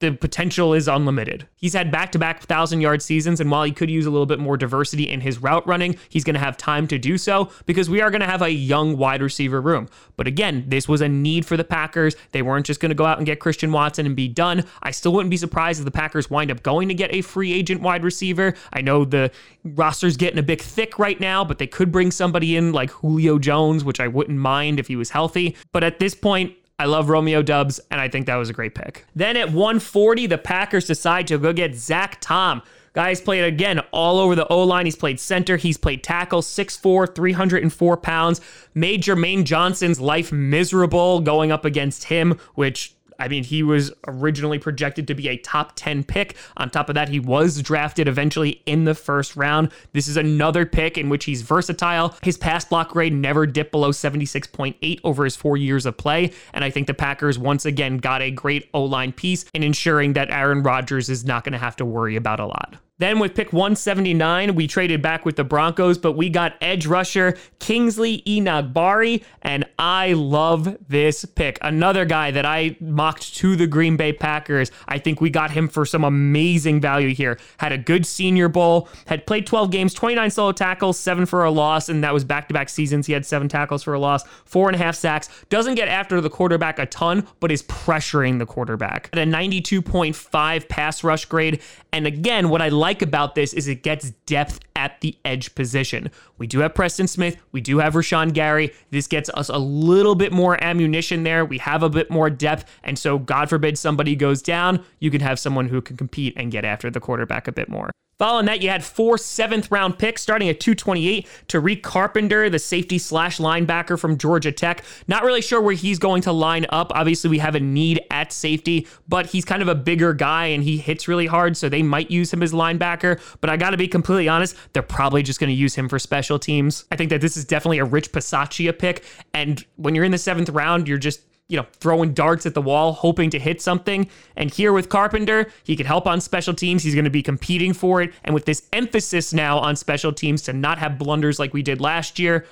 The 0.00 0.12
potential 0.12 0.74
is 0.74 0.88
unlimited. 0.88 1.46
He's 1.56 1.74
had 1.74 1.90
back 1.90 2.10
to 2.12 2.18
back 2.18 2.42
thousand 2.42 2.80
yard 2.80 3.02
seasons, 3.02 3.40
and 3.40 3.50
while 3.50 3.64
he 3.64 3.72
could 3.72 3.90
use 3.90 4.06
a 4.06 4.10
little 4.10 4.26
bit 4.26 4.38
more 4.38 4.56
diversity 4.56 5.08
in 5.08 5.20
his 5.20 5.40
route 5.40 5.66
running, 5.66 5.96
he's 6.08 6.24
going 6.24 6.34
to 6.34 6.40
have 6.40 6.56
time 6.56 6.86
to 6.88 6.98
do 6.98 7.18
so 7.18 7.50
because 7.66 7.88
we 7.88 8.00
are 8.00 8.10
going 8.10 8.22
to 8.22 8.26
have 8.26 8.42
a 8.42 8.50
young 8.50 8.96
wide 8.96 9.22
receiver 9.22 9.60
room. 9.60 9.88
But 10.16 10.26
again, 10.26 10.64
this 10.68 10.88
was 10.88 11.00
a 11.00 11.08
need 11.08 11.46
for 11.46 11.56
the 11.56 11.64
Packers. 11.64 12.16
They 12.32 12.42
weren't 12.42 12.66
just 12.66 12.80
going 12.80 12.90
to 12.90 12.94
go 12.94 13.04
out 13.04 13.18
and 13.18 13.26
get 13.26 13.40
Christian 13.40 13.72
Watson 13.72 14.06
and 14.06 14.16
be 14.16 14.28
done. 14.28 14.64
I 14.82 14.90
still 14.90 15.12
wouldn't 15.12 15.30
be 15.30 15.36
surprised 15.36 15.80
if 15.80 15.84
the 15.84 15.90
Packers 15.90 16.30
wind 16.30 16.50
up 16.50 16.62
going 16.62 16.88
to 16.88 16.94
get 16.94 17.14
a 17.14 17.20
free 17.20 17.52
agent 17.52 17.82
wide 17.82 18.02
receiver. 18.02 18.54
I 18.72 18.80
know 18.80 19.04
the 19.04 19.30
roster's 19.64 20.16
getting 20.16 20.38
a 20.38 20.42
bit 20.42 20.62
thick 20.62 20.98
right 20.98 21.20
now, 21.20 21.44
but 21.44 21.58
they 21.58 21.66
could 21.66 21.92
bring 21.92 22.10
somebody 22.10 22.56
in 22.56 22.72
like 22.72 22.90
Julio 22.90 23.38
Jones, 23.38 23.84
which 23.84 24.00
I 24.00 24.08
wouldn't 24.08 24.38
mind 24.38 24.80
if 24.80 24.88
he 24.88 24.96
was 24.96 25.10
healthy. 25.10 25.56
But 25.72 25.84
at 25.84 25.98
this 25.98 26.14
point, 26.14 26.54
I 26.80 26.86
love 26.86 27.10
Romeo 27.10 27.42
Doubs, 27.42 27.78
and 27.90 28.00
I 28.00 28.08
think 28.08 28.24
that 28.24 28.36
was 28.36 28.48
a 28.48 28.54
great 28.54 28.74
pick. 28.74 29.04
Then 29.14 29.36
at 29.36 29.48
140, 29.48 30.26
the 30.28 30.38
Packers 30.38 30.86
decide 30.86 31.26
to 31.26 31.36
go 31.36 31.52
get 31.52 31.74
Zach 31.74 32.18
Tom. 32.22 32.62
Guy's 32.94 33.20
played 33.20 33.44
again 33.44 33.80
all 33.92 34.18
over 34.18 34.34
the 34.34 34.48
O 34.48 34.64
line. 34.64 34.86
He's 34.86 34.96
played 34.96 35.20
center. 35.20 35.58
He's 35.58 35.76
played 35.76 36.02
tackle, 36.02 36.40
6'4, 36.40 37.14
304 37.14 37.96
pounds. 37.98 38.40
Made 38.72 39.02
Jermaine 39.02 39.44
Johnson's 39.44 40.00
life 40.00 40.32
miserable 40.32 41.20
going 41.20 41.52
up 41.52 41.66
against 41.66 42.04
him, 42.04 42.40
which 42.54 42.94
I 43.20 43.28
mean, 43.28 43.44
he 43.44 43.62
was 43.62 43.92
originally 44.06 44.58
projected 44.58 45.06
to 45.08 45.14
be 45.14 45.28
a 45.28 45.36
top 45.36 45.72
10 45.76 46.04
pick. 46.04 46.36
On 46.56 46.70
top 46.70 46.88
of 46.88 46.94
that, 46.94 47.08
he 47.08 47.20
was 47.20 47.62
drafted 47.62 48.08
eventually 48.08 48.62
in 48.66 48.84
the 48.84 48.94
first 48.94 49.36
round. 49.36 49.70
This 49.92 50.08
is 50.08 50.16
another 50.16 50.66
pick 50.66 50.96
in 50.98 51.08
which 51.08 51.26
he's 51.26 51.42
versatile. 51.42 52.14
His 52.22 52.36
pass 52.36 52.64
block 52.64 52.90
grade 52.90 53.12
never 53.12 53.46
dipped 53.46 53.72
below 53.72 53.90
76.8 53.90 55.00
over 55.04 55.24
his 55.24 55.36
four 55.36 55.56
years 55.56 55.86
of 55.86 55.96
play. 55.96 56.32
And 56.54 56.64
I 56.64 56.70
think 56.70 56.86
the 56.86 56.94
Packers 56.94 57.38
once 57.38 57.66
again 57.66 57.98
got 57.98 58.22
a 58.22 58.30
great 58.30 58.68
O 58.74 58.84
line 58.84 59.12
piece 59.12 59.44
in 59.54 59.62
ensuring 59.62 60.14
that 60.14 60.30
Aaron 60.30 60.62
Rodgers 60.62 61.08
is 61.08 61.24
not 61.24 61.44
going 61.44 61.52
to 61.52 61.58
have 61.58 61.76
to 61.76 61.84
worry 61.84 62.16
about 62.16 62.40
a 62.40 62.46
lot. 62.46 62.76
Then 63.00 63.18
with 63.18 63.34
pick 63.34 63.50
179, 63.50 64.54
we 64.54 64.66
traded 64.66 65.00
back 65.00 65.24
with 65.24 65.36
the 65.36 65.42
Broncos, 65.42 65.96
but 65.96 66.12
we 66.12 66.28
got 66.28 66.54
edge 66.60 66.86
rusher 66.86 67.34
Kingsley 67.58 68.22
Enagbare, 68.26 69.24
and 69.40 69.64
I 69.78 70.12
love 70.12 70.76
this 70.86 71.24
pick. 71.24 71.58
Another 71.62 72.04
guy 72.04 72.30
that 72.30 72.44
I 72.44 72.76
mocked 72.78 73.34
to 73.36 73.56
the 73.56 73.66
Green 73.66 73.96
Bay 73.96 74.12
Packers. 74.12 74.70
I 74.86 74.98
think 74.98 75.22
we 75.22 75.30
got 75.30 75.50
him 75.50 75.66
for 75.66 75.86
some 75.86 76.04
amazing 76.04 76.82
value 76.82 77.14
here. 77.14 77.38
Had 77.56 77.72
a 77.72 77.78
good 77.78 78.04
senior 78.04 78.50
bowl, 78.50 78.86
had 79.06 79.26
played 79.26 79.46
12 79.46 79.70
games, 79.70 79.94
29 79.94 80.30
solo 80.30 80.52
tackles, 80.52 80.98
seven 80.98 81.24
for 81.24 81.42
a 81.42 81.50
loss, 81.50 81.88
and 81.88 82.04
that 82.04 82.12
was 82.12 82.24
back 82.24 82.48
to 82.48 82.54
back 82.54 82.68
seasons. 82.68 83.06
He 83.06 83.14
had 83.14 83.24
seven 83.24 83.48
tackles 83.48 83.82
for 83.82 83.94
a 83.94 83.98
loss, 83.98 84.24
four 84.44 84.68
and 84.68 84.74
a 84.76 84.78
half 84.78 84.94
sacks. 84.94 85.30
Doesn't 85.48 85.76
get 85.76 85.88
after 85.88 86.20
the 86.20 86.28
quarterback 86.28 86.78
a 86.78 86.84
ton, 86.84 87.26
but 87.40 87.50
is 87.50 87.62
pressuring 87.62 88.38
the 88.38 88.46
quarterback. 88.46 89.08
At 89.14 89.20
a 89.20 89.22
92.5 89.22 90.68
pass 90.68 91.02
rush 91.02 91.24
grade. 91.24 91.62
And 91.92 92.06
again, 92.06 92.50
what 92.50 92.60
I 92.60 92.68
like 92.68 92.89
like 92.90 93.02
about 93.02 93.36
this 93.36 93.52
is 93.52 93.68
it 93.68 93.84
gets 93.84 94.10
depth 94.26 94.58
at 94.74 95.00
the 95.00 95.16
edge 95.24 95.54
position. 95.54 96.10
We 96.38 96.48
do 96.48 96.58
have 96.58 96.74
Preston 96.74 97.06
Smith, 97.06 97.36
we 97.52 97.60
do 97.60 97.78
have 97.78 97.94
Rashan 97.94 98.32
Gary. 98.32 98.74
This 98.90 99.06
gets 99.06 99.30
us 99.30 99.48
a 99.48 99.58
little 99.58 100.16
bit 100.16 100.32
more 100.32 100.60
ammunition 100.62 101.22
there. 101.22 101.44
We 101.44 101.58
have 101.58 101.84
a 101.84 101.88
bit 101.88 102.10
more 102.10 102.28
depth. 102.30 102.64
And 102.82 102.98
so, 102.98 103.16
God 103.16 103.48
forbid 103.48 103.78
somebody 103.78 104.16
goes 104.16 104.42
down, 104.42 104.84
you 104.98 105.08
can 105.12 105.20
have 105.20 105.38
someone 105.38 105.68
who 105.68 105.80
can 105.80 105.96
compete 105.96 106.34
and 106.36 106.50
get 106.50 106.64
after 106.64 106.90
the 106.90 106.98
quarterback 106.98 107.46
a 107.46 107.52
bit 107.52 107.68
more. 107.68 107.92
Following 108.20 108.44
that, 108.44 108.60
you 108.60 108.68
had 108.68 108.84
four 108.84 109.16
seventh 109.16 109.70
round 109.70 109.98
picks 109.98 110.20
starting 110.20 110.50
at 110.50 110.60
228. 110.60 111.26
Tariq 111.48 111.82
Carpenter, 111.82 112.50
the 112.50 112.58
safety 112.58 112.98
slash 112.98 113.38
linebacker 113.38 113.98
from 113.98 114.18
Georgia 114.18 114.52
Tech. 114.52 114.84
Not 115.08 115.24
really 115.24 115.40
sure 115.40 115.58
where 115.58 115.72
he's 115.72 115.98
going 115.98 116.20
to 116.22 116.32
line 116.32 116.66
up. 116.68 116.92
Obviously, 116.94 117.30
we 117.30 117.38
have 117.38 117.54
a 117.54 117.60
need 117.60 118.04
at 118.10 118.30
safety, 118.30 118.86
but 119.08 119.24
he's 119.24 119.46
kind 119.46 119.62
of 119.62 119.68
a 119.68 119.74
bigger 119.74 120.12
guy 120.12 120.48
and 120.48 120.62
he 120.62 120.76
hits 120.76 121.08
really 121.08 121.24
hard, 121.24 121.56
so 121.56 121.70
they 121.70 121.82
might 121.82 122.10
use 122.10 122.30
him 122.30 122.42
as 122.42 122.52
linebacker. 122.52 123.18
But 123.40 123.48
I 123.48 123.56
got 123.56 123.70
to 123.70 123.78
be 123.78 123.88
completely 123.88 124.28
honest, 124.28 124.54
they're 124.74 124.82
probably 124.82 125.22
just 125.22 125.40
going 125.40 125.48
to 125.48 125.56
use 125.56 125.74
him 125.74 125.88
for 125.88 125.98
special 125.98 126.38
teams. 126.38 126.84
I 126.92 126.96
think 126.96 127.08
that 127.08 127.22
this 127.22 127.38
is 127.38 127.46
definitely 127.46 127.78
a 127.78 127.86
Rich 127.86 128.12
Bisaccia 128.12 128.78
pick. 128.78 129.02
And 129.32 129.64
when 129.76 129.94
you're 129.94 130.04
in 130.04 130.12
the 130.12 130.18
seventh 130.18 130.50
round, 130.50 130.88
you're 130.88 130.98
just 130.98 131.22
you 131.50 131.56
know, 131.56 131.66
throwing 131.80 132.14
darts 132.14 132.46
at 132.46 132.54
the 132.54 132.62
wall, 132.62 132.92
hoping 132.92 133.28
to 133.28 133.38
hit 133.38 133.60
something. 133.60 134.08
And 134.36 134.54
here 134.54 134.72
with 134.72 134.88
Carpenter, 134.88 135.50
he 135.64 135.74
can 135.74 135.84
help 135.84 136.06
on 136.06 136.20
special 136.20 136.54
teams. 136.54 136.84
He's 136.84 136.94
going 136.94 137.04
to 137.04 137.10
be 137.10 137.24
competing 137.24 137.72
for 137.72 138.00
it. 138.00 138.14
And 138.22 138.32
with 138.32 138.44
this 138.44 138.62
emphasis 138.72 139.32
now 139.32 139.58
on 139.58 139.74
special 139.74 140.12
teams 140.12 140.42
to 140.42 140.52
not 140.52 140.78
have 140.78 140.96
blunders 140.96 141.40
like 141.40 141.52
we 141.52 141.62
did 141.62 141.80
last 141.80 142.20
year, 142.20 142.46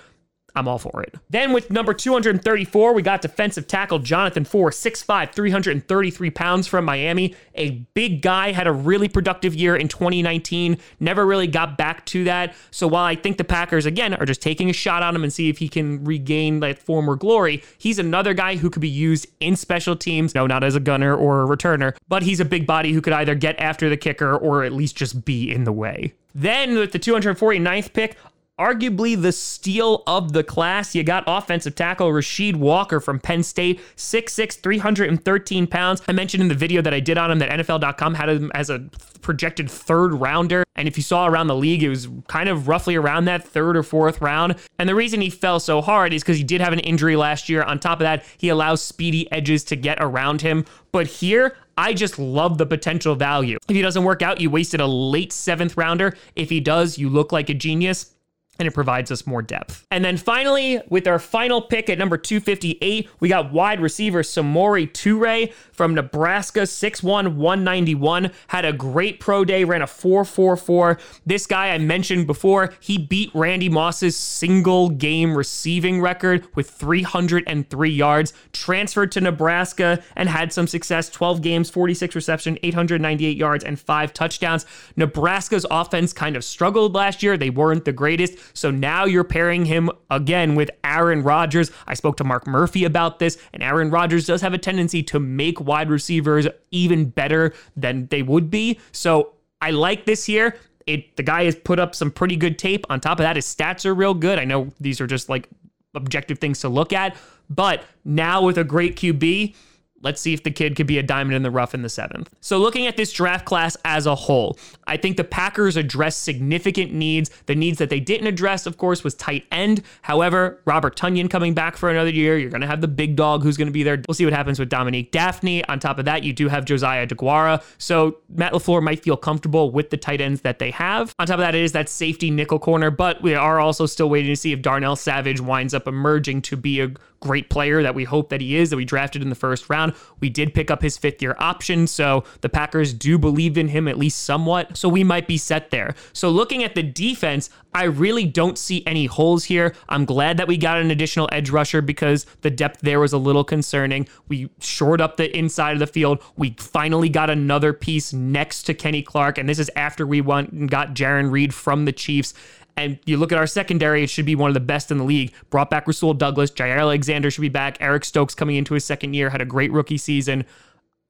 I'm 0.59 0.69
all 0.69 0.79
for 0.79 1.03
it. 1.03 1.15
Then 1.31 1.53
with 1.53 1.71
number 1.71 1.95
234, 1.95 2.93
we 2.93 3.03
got 3.03 3.23
defensive 3.23 3.67
tackle 3.67 4.01
Jonathan 4.01 4.45
Ford, 4.45 4.73
6'5, 4.73 5.33
333 5.33 6.31
pounds 6.31 6.67
from 6.67 6.85
Miami. 6.85 7.35
A 7.55 7.71
big 7.95 8.23
guy, 8.23 8.53
had 8.53 8.67
a 8.67 8.73
really 8.73 9.09
productive 9.09 9.55
year 9.55 9.77
in 9.77 9.89
2019, 9.89 10.79
never 11.01 11.25
really 11.25 11.47
got 11.47 11.79
back 11.79 12.05
to 12.07 12.25
that. 12.25 12.55
So 12.71 12.87
while 12.89 13.05
I 13.05 13.15
think 13.15 13.39
the 13.39 13.45
Packers, 13.45 13.87
again, 13.87 14.15
are 14.15 14.27
just 14.27 14.43
taking 14.43 14.69
a 14.69 14.73
shot 14.73 15.03
on 15.03 15.15
him 15.15 15.23
and 15.23 15.33
see 15.33 15.49
if 15.49 15.59
he 15.59 15.69
can 15.69 16.05
regain 16.05 16.61
that 16.61 16.79
former 16.79 17.17
glory, 17.17 17.63
he's 17.79 17.99
another 17.99 18.35
guy 18.35 18.57
who 18.57 18.71
could 18.71 18.83
be 18.83 18.89
used 18.89 19.27
in 19.41 19.57
special 19.57 19.97
teams. 19.97 20.35
No, 20.35 20.47
not 20.47 20.65
as 20.65 20.75
a 20.75 20.81
gunner 20.81 21.15
or 21.15 21.43
a 21.43 21.47
returner, 21.47 21.97
but 22.09 22.23
he's 22.23 22.41
a 22.41 22.45
big 22.45 22.67
body 22.67 22.93
who 22.93 23.01
could 23.01 23.13
either 23.13 23.35
get 23.35 23.59
after 23.61 23.89
the 23.89 23.97
kicker 23.97 24.37
or 24.37 24.65
at 24.65 24.73
least 24.73 24.97
just 24.97 25.25
be 25.25 25.53
in 25.53 25.65
the 25.65 25.73
way. 25.73 26.15
Then 26.35 26.77
with 26.77 26.93
the 26.93 26.99
249th 26.99 27.93
pick, 27.93 28.17
arguably 28.59 29.21
the 29.21 29.33
steal 29.33 30.03
of 30.07 30.33
the 30.33 30.45
class. 30.45 30.95
You 30.95 31.03
got 31.05 31.25
offensive 31.27 31.75
tackle 31.75 32.11
Rasheed 32.11 32.57
Walker 32.57 33.01
from 33.01 33.21
Penn 33.21 33.43
State, 33.43 33.81
6'6, 33.97 34.61
313 34.61 35.67
pounds. 35.67 36.03
I 36.09 36.13
mentioned 36.13 36.43
in 36.43 36.49
the 36.49 36.55
video 36.55 36.83
that 36.83 36.93
I 36.93 37.01
did 37.01 37.19
on 37.19 37.31
him 37.31 37.39
that 37.39 37.51
NFL.com 37.51 38.15
had 38.15 38.29
him 38.29 38.51
as 38.55 38.71
a 38.71 38.81
projected 39.21 39.71
third 39.71 40.15
rounder. 40.15 40.65
And 40.77 40.89
if 40.89 40.97
you 40.97 41.03
saw 41.03 41.27
around 41.27 41.49
the 41.49 41.57
league, 41.57 41.83
it 41.83 41.89
was 41.89 42.09
kind 42.29 42.49
of 42.49 42.69
roughly 42.69 42.97
around 42.97 43.25
that 43.27 43.47
third 43.47 43.77
or 43.77 43.83
fourth 43.83 44.21
round. 44.21 44.57
And 44.79 44.89
the 44.89 44.95
reason 44.95 45.21
he 45.21 45.31
fell 45.31 45.61
so 45.61 45.81
hard 45.81 46.13
is 46.13 46.23
because 46.23 46.37
he 46.37 46.45
did 46.45 46.61
have 46.61 46.73
an 46.73 46.81
injury 46.81 47.17
last 47.17 47.49
year. 47.49 47.63
On 47.63 47.79
top 47.79 48.01
of 48.01 48.05
that, 48.05 48.25
he 48.39 48.49
allows 48.49 48.83
speedy 48.83 49.31
edges 49.33 49.65
to 49.65 49.77
get 49.77 49.99
around 50.01 50.41
him. 50.41 50.65
But 50.93 51.07
here, 51.07 51.57
I 51.77 51.95
just 51.95 52.19
love 52.19 52.59
the 52.59 52.67
potential 52.67 53.15
value. 53.15 53.59
If 53.69 53.77
he 53.77 53.83
doesn't 53.83 54.05
work 54.05 54.23
out, 54.23 54.41
you 54.41 54.51
wasted 54.51 54.81
a 54.81 54.87
late 54.87 55.33
seventh 55.33 55.77
rounder. 55.77 56.17
If 56.35 56.51
he 56.51 56.61
does, 56.61 56.99
you 56.99 57.09
look 57.09 57.31
like 57.33 57.51
a 57.51 57.55
genius 57.55 58.15
and 58.59 58.67
it 58.67 58.73
provides 58.73 59.11
us 59.11 59.27
more 59.27 59.43
depth. 59.43 59.87
And 59.91 60.05
then 60.05 60.17
finally, 60.17 60.81
with 60.89 61.07
our 61.07 61.19
final 61.19 61.63
pick 61.63 61.89
at 61.89 61.99
number 61.99 62.17
258, 62.17 63.09
we 63.21 63.29
got 63.29 63.53
wide 63.53 63.81
receiver 63.81 64.23
Samori 64.23 64.91
Toure 64.91 65.53
from 65.73 65.95
Nebraska, 65.95 66.61
6'1, 66.61 67.37
191. 67.37 68.31
Had 68.49 68.65
a 68.65 68.73
great 68.73 69.21
pro 69.21 69.45
day, 69.45 69.65
ran 69.65 69.83
a 69.83 69.87
4'4'4. 69.87 71.01
This 71.25 71.47
guy 71.47 71.71
I 71.71 71.79
mentioned 71.79 72.27
before, 72.27 72.75
he 72.81 72.99
beat 72.99 73.31
Randy 73.35 73.69
Moss's 73.69 74.17
single 74.17 74.89
game 74.91 75.37
receiving 75.37 76.01
record 76.01 76.47
with 76.55 76.69
303 76.71 77.91
yards, 77.91 78.33
transferred 78.53 79.13
to 79.13 79.21
Nebraska 79.21 80.03
and 80.17 80.29
had 80.29 80.53
some 80.53 80.67
success 80.67 81.09
12 81.09 81.43
games, 81.43 81.71
46 81.71 82.15
reception, 82.15 82.59
898 82.63 83.37
yards, 83.37 83.65
and 83.65 83.79
five 83.79 84.13
touchdowns. 84.13 84.67
Nebraska's 84.97 85.67
offense 85.71 86.13
kind 86.13 86.37
of 86.37 86.45
struggled 86.45 86.95
last 86.95 87.23
year. 87.23 87.37
They 87.37 87.51
weren't 87.51 87.85
the 87.85 87.93
greatest. 87.93 88.37
So 88.55 88.71
now 88.71 89.05
you're 89.05 89.25
pairing 89.25 89.65
him 89.65 89.91
again 90.11 90.55
with 90.55 90.71
Aaron 90.85 91.23
Rodgers. 91.23 91.71
I 91.87 91.95
spoke 91.95 92.17
to 92.19 92.25
Mark 92.25 92.47
Murphy 92.47 92.85
about 92.85 93.19
this, 93.19 93.39
and 93.53 93.63
Aaron 93.63 93.91
Rodgers 93.91 94.27
does 94.27 94.41
have 94.41 94.55
a 94.55 94.59
tendency 94.59 95.03
to 95.05 95.21
make 95.21 95.61
wide 95.61 95.91
receivers 95.91 96.47
even 96.71 97.07
better 97.07 97.53
than 97.77 98.07
they 98.07 98.23
would 98.23 98.51
be. 98.51 98.79
So 98.93 99.35
I 99.61 99.71
like 99.71 100.05
this 100.05 100.25
here. 100.25 100.57
It, 100.87 101.17
the 101.17 101.23
guy 101.23 101.45
has 101.45 101.55
put 101.55 101.79
up 101.79 101.95
some 101.95 102.11
pretty 102.11 102.37
good 102.37 102.59
tape. 102.59 102.87
On 102.89 102.99
top 103.01 103.19
of 103.19 103.25
that, 103.25 103.37
his 103.37 103.47
stats 103.47 103.85
are 103.85 103.95
real 103.95 104.15
good. 104.15 104.39
I 104.39 104.45
know 104.45 104.73
these 104.81 105.01
are 105.01 105.07
just 105.07 105.29
like 105.29 105.49
objective 105.95 106.39
things 106.39 106.61
to 106.61 106.69
look 106.69 106.93
at, 106.93 107.17
but 107.51 107.85
now 108.05 108.43
with 108.43 108.59
a 108.59 108.65
great 108.65 108.97
QB, 108.97 109.55
Let's 110.03 110.21
see 110.21 110.33
if 110.33 110.43
the 110.43 110.51
kid 110.51 110.77
could 110.77 110.87
be 110.87 110.99
a 110.99 111.03
diamond 111.03 111.35
in 111.35 111.43
the 111.43 111.51
rough 111.51 111.75
in 111.75 111.83
the 111.83 111.89
seventh. 111.89 112.31
So, 112.41 112.59
looking 112.59 112.87
at 112.87 112.97
this 112.97 113.13
draft 113.13 113.45
class 113.45 113.77
as 113.85 114.07
a 114.07 114.15
whole, 114.15 114.59
I 114.87 114.97
think 114.97 115.17
the 115.17 115.25
Packers 115.25 115.77
addressed 115.77 116.23
significant 116.23 116.93
needs. 116.93 117.31
The 117.47 117.55
needs 117.55 117.79
that 117.79 117.91
they 117.91 118.01
didn't 118.01 118.29
address, 118.29 118.67
of 118.67 118.79
course, 118.79 119.03
was 119.03 119.15
tight 119.15 119.47
end. 119.51 119.83
However, 120.03 120.61
Robert 120.65 120.97
Tonyan 120.97 121.29
coming 121.29 121.53
back 121.55 121.77
for 121.77 121.91
another 121.91 122.11
year. 122.11 122.39
You're 122.39 122.51
going 122.51 122.61
to 122.61 122.67
have 122.67 122.81
the 122.81 122.89
big 122.89 123.17
dog 123.17 123.43
who's 123.43 123.57
going 123.57 123.67
to 123.67 123.73
be 123.73 123.83
there. 123.83 124.01
We'll 124.07 124.15
see 124.15 124.25
what 124.25 124.35
happens 124.35 124.59
with 124.59 124.69
Dominique 124.69 125.11
Dafney. 125.11 125.65
On 125.69 125.81
top 125.81 125.99
of 125.99 126.05
that, 126.05 126.23
you 126.23 126.33
do 126.33 126.49
have 126.49 126.65
Josiah 126.65 127.07
DeGuara. 127.07 127.63
So, 127.79 128.19
Matt 128.29 128.53
LaFleur 128.53 128.83
might 128.83 129.03
feel 129.03 129.17
comfortable 129.17 129.71
with 129.71 129.91
the 129.91 129.97
tight 129.97 130.21
ends 130.21 130.43
that 130.43 130.61
they 130.61 130.71
have. 130.71 131.15
On 131.19 131.27
top 131.27 131.35
of 131.35 131.41
that, 131.41 131.55
it 131.55 131.63
is 131.63 131.73
that 131.73 131.89
safety 131.89 132.31
nickel 132.31 132.59
corner, 132.59 132.91
but 132.91 133.21
we 133.23 133.35
are 133.35 133.59
also 133.59 133.87
still 133.87 134.09
waiting 134.09 134.31
to 134.31 134.37
see 134.37 134.53
if 134.53 134.63
Darnell 134.63 134.97
Savage 134.97 135.41
winds 135.41 135.75
up 135.75 135.89
emerging 135.89 136.43
to 136.43 136.57
be 136.57 136.81
a 136.81 136.91
great 137.21 137.51
player 137.51 137.83
that 137.83 137.95
we 137.95 138.05
hope 138.05 138.29
that 138.29 138.41
he 138.41 138.57
is, 138.57 138.71
that 138.71 138.77
we 138.77 138.85
drafted 138.85 139.23
in 139.23 139.29
the 139.29 139.35
first 139.35 139.69
round. 139.69 139.93
We 140.21 140.31
did 140.31 140.55
pick 140.55 140.71
up 140.71 140.83
his 140.83 140.97
fifth 140.97 141.21
year 141.21 141.37
option, 141.39 141.87
so 141.87 142.25
the 142.41 142.49
Packers 142.49 142.93
do 142.93 143.19
believe 143.19 143.59
in 143.59 143.69
him 143.69 143.89
at 143.89 143.99
least 143.99 144.23
somewhat. 144.25 144.77
So 144.77 144.89
we 144.89 145.05
might 145.05 145.27
be 145.27 145.37
set 145.37 145.71
there. 145.71 145.95
So 146.13 146.31
looking 146.31 146.63
at 146.65 146.75
the 146.75 146.83
defense, 146.83 147.51
I 147.75 147.85
really 147.85 148.25
don't 148.25 148.59
see 148.59 148.85
any 148.87 149.07
holes 149.07 149.45
here. 149.45 149.75
I'm 149.89 150.05
glad 150.05 150.37
that 150.39 150.49
we 150.49 150.57
got 150.57 150.79
an 150.79 150.91
additional 150.91 151.29
edge 151.33 151.51
rusher 151.51 151.83
because 151.83 152.25
the 152.41 152.51
depth 152.51 152.81
there 152.81 153.01
was 153.01 153.13
a 153.13 153.19
little 153.19 153.45
concerning. 153.45 154.09
We 154.29 154.49
shored 154.61 155.01
up 155.01 155.17
the 155.17 155.37
inside 155.37 155.73
of 155.75 155.79
the 155.79 155.87
field. 155.87 156.23
We 156.37 156.55
finally 156.59 157.09
got 157.09 157.31
another 157.31 157.73
piece 157.73 158.13
next 158.13 158.63
to 158.65 158.75
Kenny 158.75 159.03
Clark, 159.03 159.39
and 159.39 159.49
this 159.49 159.59
is 159.59 159.71
after 159.77 160.07
we 160.07 160.21
went 160.21 160.53
and 160.53 160.71
got 160.71 160.95
Jarran 160.95 161.31
Reed 161.31 161.53
from 161.53 161.85
the 161.85 161.93
Chiefs. 161.93 162.35
And 162.79 162.97
you 163.07 163.17
look 163.17 163.33
at 163.33 163.39
our 163.39 163.47
secondary, 163.49 164.05
it 164.05 164.09
should 164.09 164.25
be 164.25 164.37
one 164.37 164.49
of 164.49 164.55
the 164.55 164.61
best 164.61 164.93
in 164.93 164.99
the 164.99 165.05
league. 165.05 165.33
Brought 165.51 165.69
back 165.69 165.89
Rasul 165.89 166.15
Douglas, 166.15 166.53
Jaire 166.53 166.79
Alexander 166.79 167.29
should 167.29 167.41
be 167.41 167.49
back. 167.49 167.77
Eric 167.81 168.05
Stokes 168.05 168.37
coming 168.37 168.55
into 168.55 168.73
his 168.73 168.85
second 168.85 169.15
year, 169.15 169.31
had 169.31 169.41
a 169.41 169.45
great 169.45 169.73
rookie 169.73 169.99
season. 169.99 170.45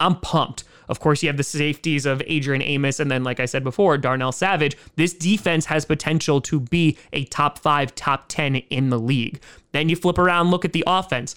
I'm 0.01 0.17
pumped. 0.17 0.65
Of 0.89 1.01
course, 1.01 1.23
you 1.23 1.29
have 1.29 1.37
the 1.37 1.43
safeties 1.43 2.07
of 2.07 2.23
Adrian 2.27 2.63
Amos 2.63 3.01
and 3.01 3.11
then, 3.11 3.23
like 3.23 3.39
I 3.39 3.45
said 3.45 3.65
before, 3.65 3.99
Darnell 3.99 4.33
Savage. 4.33 4.79
This 4.97 5.13
defense 5.13 5.67
has 5.67 5.85
potential 5.85 6.41
to 6.41 6.61
be 6.61 6.97
a 7.13 7.25
top 7.27 7.59
five, 7.59 7.95
top 7.95 8.25
10 8.29 8.57
in 8.57 8.89
the 8.89 8.99
league. 8.99 9.43
Then 9.73 9.91
you 9.91 9.97
flip 9.97 10.17
around, 10.17 10.51
look 10.51 10.65
at 10.65 10.73
the 10.73 10.85
offense. 10.87 11.35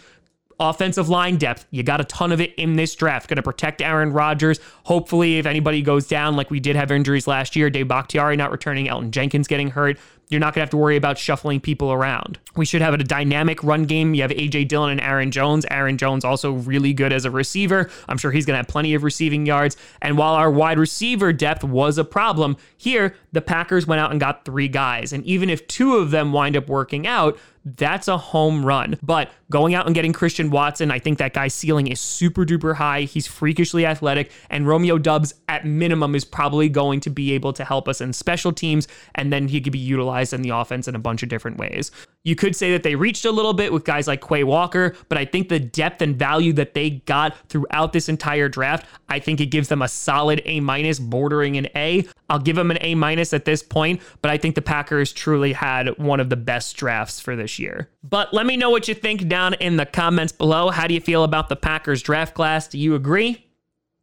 Offensive 0.61 1.09
line 1.09 1.37
depth, 1.37 1.65
you 1.71 1.81
got 1.81 1.99
a 1.99 2.03
ton 2.03 2.31
of 2.31 2.39
it 2.39 2.53
in 2.53 2.75
this 2.75 2.93
draft. 2.93 3.27
Going 3.27 3.37
to 3.37 3.41
protect 3.41 3.81
Aaron 3.81 4.13
Rodgers. 4.13 4.59
Hopefully, 4.83 5.39
if 5.39 5.47
anybody 5.47 5.81
goes 5.81 6.07
down, 6.07 6.35
like 6.35 6.51
we 6.51 6.59
did 6.59 6.75
have 6.75 6.91
injuries 6.91 7.25
last 7.25 7.55
year, 7.55 7.71
Dave 7.71 7.87
Bakhtiari 7.87 8.37
not 8.37 8.51
returning, 8.51 8.85
Elgton 8.85 9.09
Jenkins 9.09 9.47
getting 9.47 9.71
hurt, 9.71 9.97
you're 10.31 10.39
not 10.39 10.53
going 10.53 10.61
to 10.61 10.61
have 10.61 10.69
to 10.69 10.77
worry 10.77 10.95
about 10.95 11.17
shuffling 11.17 11.59
people 11.59 11.91
around. 11.91 12.39
We 12.55 12.65
should 12.65 12.81
have 12.81 12.93
a 12.93 12.97
dynamic 12.97 13.61
run 13.63 13.83
game. 13.83 14.13
You 14.13 14.21
have 14.21 14.31
AJ 14.31 14.69
Dillon 14.69 14.91
and 14.91 15.01
Aaron 15.01 15.29
Jones. 15.29 15.65
Aaron 15.69 15.97
Jones 15.97 16.23
also 16.23 16.53
really 16.53 16.93
good 16.93 17.11
as 17.11 17.25
a 17.25 17.31
receiver. 17.31 17.89
I'm 18.07 18.17
sure 18.17 18.31
he's 18.31 18.45
going 18.45 18.53
to 18.53 18.59
have 18.59 18.67
plenty 18.67 18.93
of 18.93 19.03
receiving 19.03 19.45
yards. 19.45 19.75
And 20.01 20.17
while 20.17 20.33
our 20.33 20.49
wide 20.49 20.79
receiver 20.79 21.33
depth 21.33 21.65
was 21.65 21.97
a 21.97 22.05
problem, 22.05 22.55
here 22.77 23.13
the 23.33 23.41
Packers 23.41 23.85
went 23.85 23.99
out 23.99 24.11
and 24.11 24.21
got 24.21 24.45
three 24.45 24.69
guys. 24.69 25.11
And 25.11 25.25
even 25.25 25.49
if 25.49 25.67
two 25.67 25.97
of 25.97 26.11
them 26.11 26.31
wind 26.31 26.55
up 26.55 26.69
working 26.69 27.05
out, 27.05 27.37
that's 27.65 28.07
a 28.07 28.17
home 28.17 28.65
run. 28.65 28.97
But 29.03 29.29
going 29.51 29.75
out 29.75 29.85
and 29.85 29.93
getting 29.93 30.13
Christian 30.13 30.49
Watson, 30.49 30.89
I 30.89 30.97
think 30.97 31.19
that 31.19 31.33
guy's 31.33 31.53
ceiling 31.53 31.87
is 31.87 31.99
super 31.99 32.43
duper 32.43 32.73
high. 32.73 33.01
He's 33.01 33.27
freakishly 33.27 33.85
athletic, 33.85 34.31
and 34.49 34.67
Romeo 34.67 34.97
Doubs, 34.97 35.35
at 35.47 35.65
minimum, 35.65 36.15
is 36.15 36.25
probably 36.25 36.69
going 36.69 37.01
to 37.01 37.11
be 37.11 37.33
able 37.33 37.53
to 37.53 37.63
help 37.63 37.87
us 37.87 38.01
in 38.01 38.13
special 38.13 38.51
teams, 38.51 38.87
and 39.13 39.31
then 39.31 39.47
he 39.47 39.61
could 39.61 39.73
be 39.73 39.79
utilized 39.79 40.33
in 40.33 40.41
the 40.41 40.49
offense 40.49 40.87
in 40.87 40.95
a 40.95 40.99
bunch 40.99 41.21
of 41.21 41.29
different 41.29 41.57
ways. 41.57 41.91
You 42.23 42.35
could 42.35 42.55
say 42.55 42.71
that 42.71 42.83
they 42.83 42.95
reached 42.95 43.25
a 43.25 43.31
little 43.31 43.53
bit 43.53 43.73
with 43.73 43.83
guys 43.83 44.07
like 44.07 44.27
Quay 44.27 44.43
Walker, 44.43 44.95
but 45.09 45.17
I 45.17 45.25
think 45.25 45.49
the 45.49 45.59
depth 45.59 46.01
and 46.01 46.15
value 46.15 46.53
that 46.53 46.73
they 46.73 46.89
got 46.91 47.35
throughout 47.49 47.93
this 47.93 48.09
entire 48.09 48.47
draft, 48.47 48.87
I 49.09 49.19
think 49.19 49.41
it 49.41 49.47
gives 49.47 49.67
them 49.67 49.81
a 49.81 49.87
solid 49.87 50.41
A 50.45 50.59
minus, 50.59 50.99
bordering 50.99 51.57
an 51.57 51.67
A. 51.75 52.07
I'll 52.29 52.39
give 52.39 52.55
them 52.55 52.71
an 52.71 52.77
A 52.81 52.95
minus 52.95 53.33
at 53.33 53.45
this 53.45 53.61
point, 53.61 54.01
but 54.21 54.31
I 54.31 54.37
think 54.37 54.55
the 54.55 54.61
Packers 54.61 55.11
truly 55.11 55.53
had 55.53 55.97
one 55.97 56.19
of 56.19 56.29
the 56.29 56.37
best 56.37 56.77
drafts 56.77 57.19
for 57.19 57.35
this 57.35 57.59
year. 57.59 57.89
But 58.03 58.33
let 58.33 58.45
me 58.45 58.57
know 58.57 58.69
what 58.69 58.87
you 58.87 58.95
think 58.95 59.27
down 59.27 59.53
in 59.55 59.77
the 59.77 59.85
comments 59.85 60.33
below. 60.33 60.69
How 60.69 60.87
do 60.87 60.93
you 60.93 61.01
feel 61.01 61.23
about 61.23 61.49
the 61.49 61.55
Packers 61.55 62.01
draft 62.01 62.33
class? 62.33 62.67
Do 62.67 62.77
you 62.77 62.95
agree? 62.95 63.45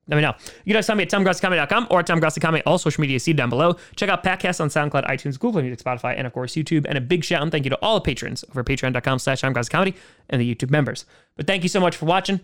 Let 0.06 0.16
me 0.16 0.22
know. 0.22 0.34
You 0.64 0.72
guys 0.72 0.86
find 0.86 0.96
me 0.96 1.02
at 1.04 1.10
TomGrossiComedy.com 1.10 1.88
or 1.90 2.02
TomGrossiComedy, 2.02 2.62
all 2.64 2.78
social 2.78 3.02
media 3.02 3.20
see 3.20 3.34
down 3.34 3.50
below. 3.50 3.76
Check 3.94 4.08
out 4.08 4.24
Patcast 4.24 4.60
on 4.60 4.68
SoundCloud, 4.68 5.06
iTunes, 5.06 5.38
Google 5.38 5.60
Music, 5.60 5.84
Spotify, 5.84 6.14
and 6.16 6.26
of 6.26 6.32
course 6.32 6.54
YouTube. 6.54 6.86
And 6.88 6.96
a 6.96 7.00
big 7.00 7.24
shout 7.24 7.42
and 7.42 7.52
thank 7.52 7.64
you 7.64 7.70
to 7.70 7.76
all 7.76 7.96
the 7.96 8.00
patrons 8.00 8.42
over 8.48 8.64
patreon.com 8.64 9.18
slash 9.18 9.42
TomGrossiComedy 9.42 9.94
and 10.30 10.40
the 10.40 10.54
YouTube 10.54 10.70
members. 10.70 11.04
But 11.36 11.46
thank 11.46 11.62
you 11.62 11.68
so 11.68 11.80
much 11.80 11.96
for 11.96 12.06
watching. 12.06 12.40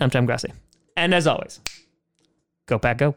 I'm 0.00 0.08
Tom 0.08 0.24
Grossi. 0.24 0.52
And 0.96 1.14
as 1.14 1.26
always, 1.26 1.60
go 2.66 2.78
Pack 2.78 2.98
Go. 2.98 3.14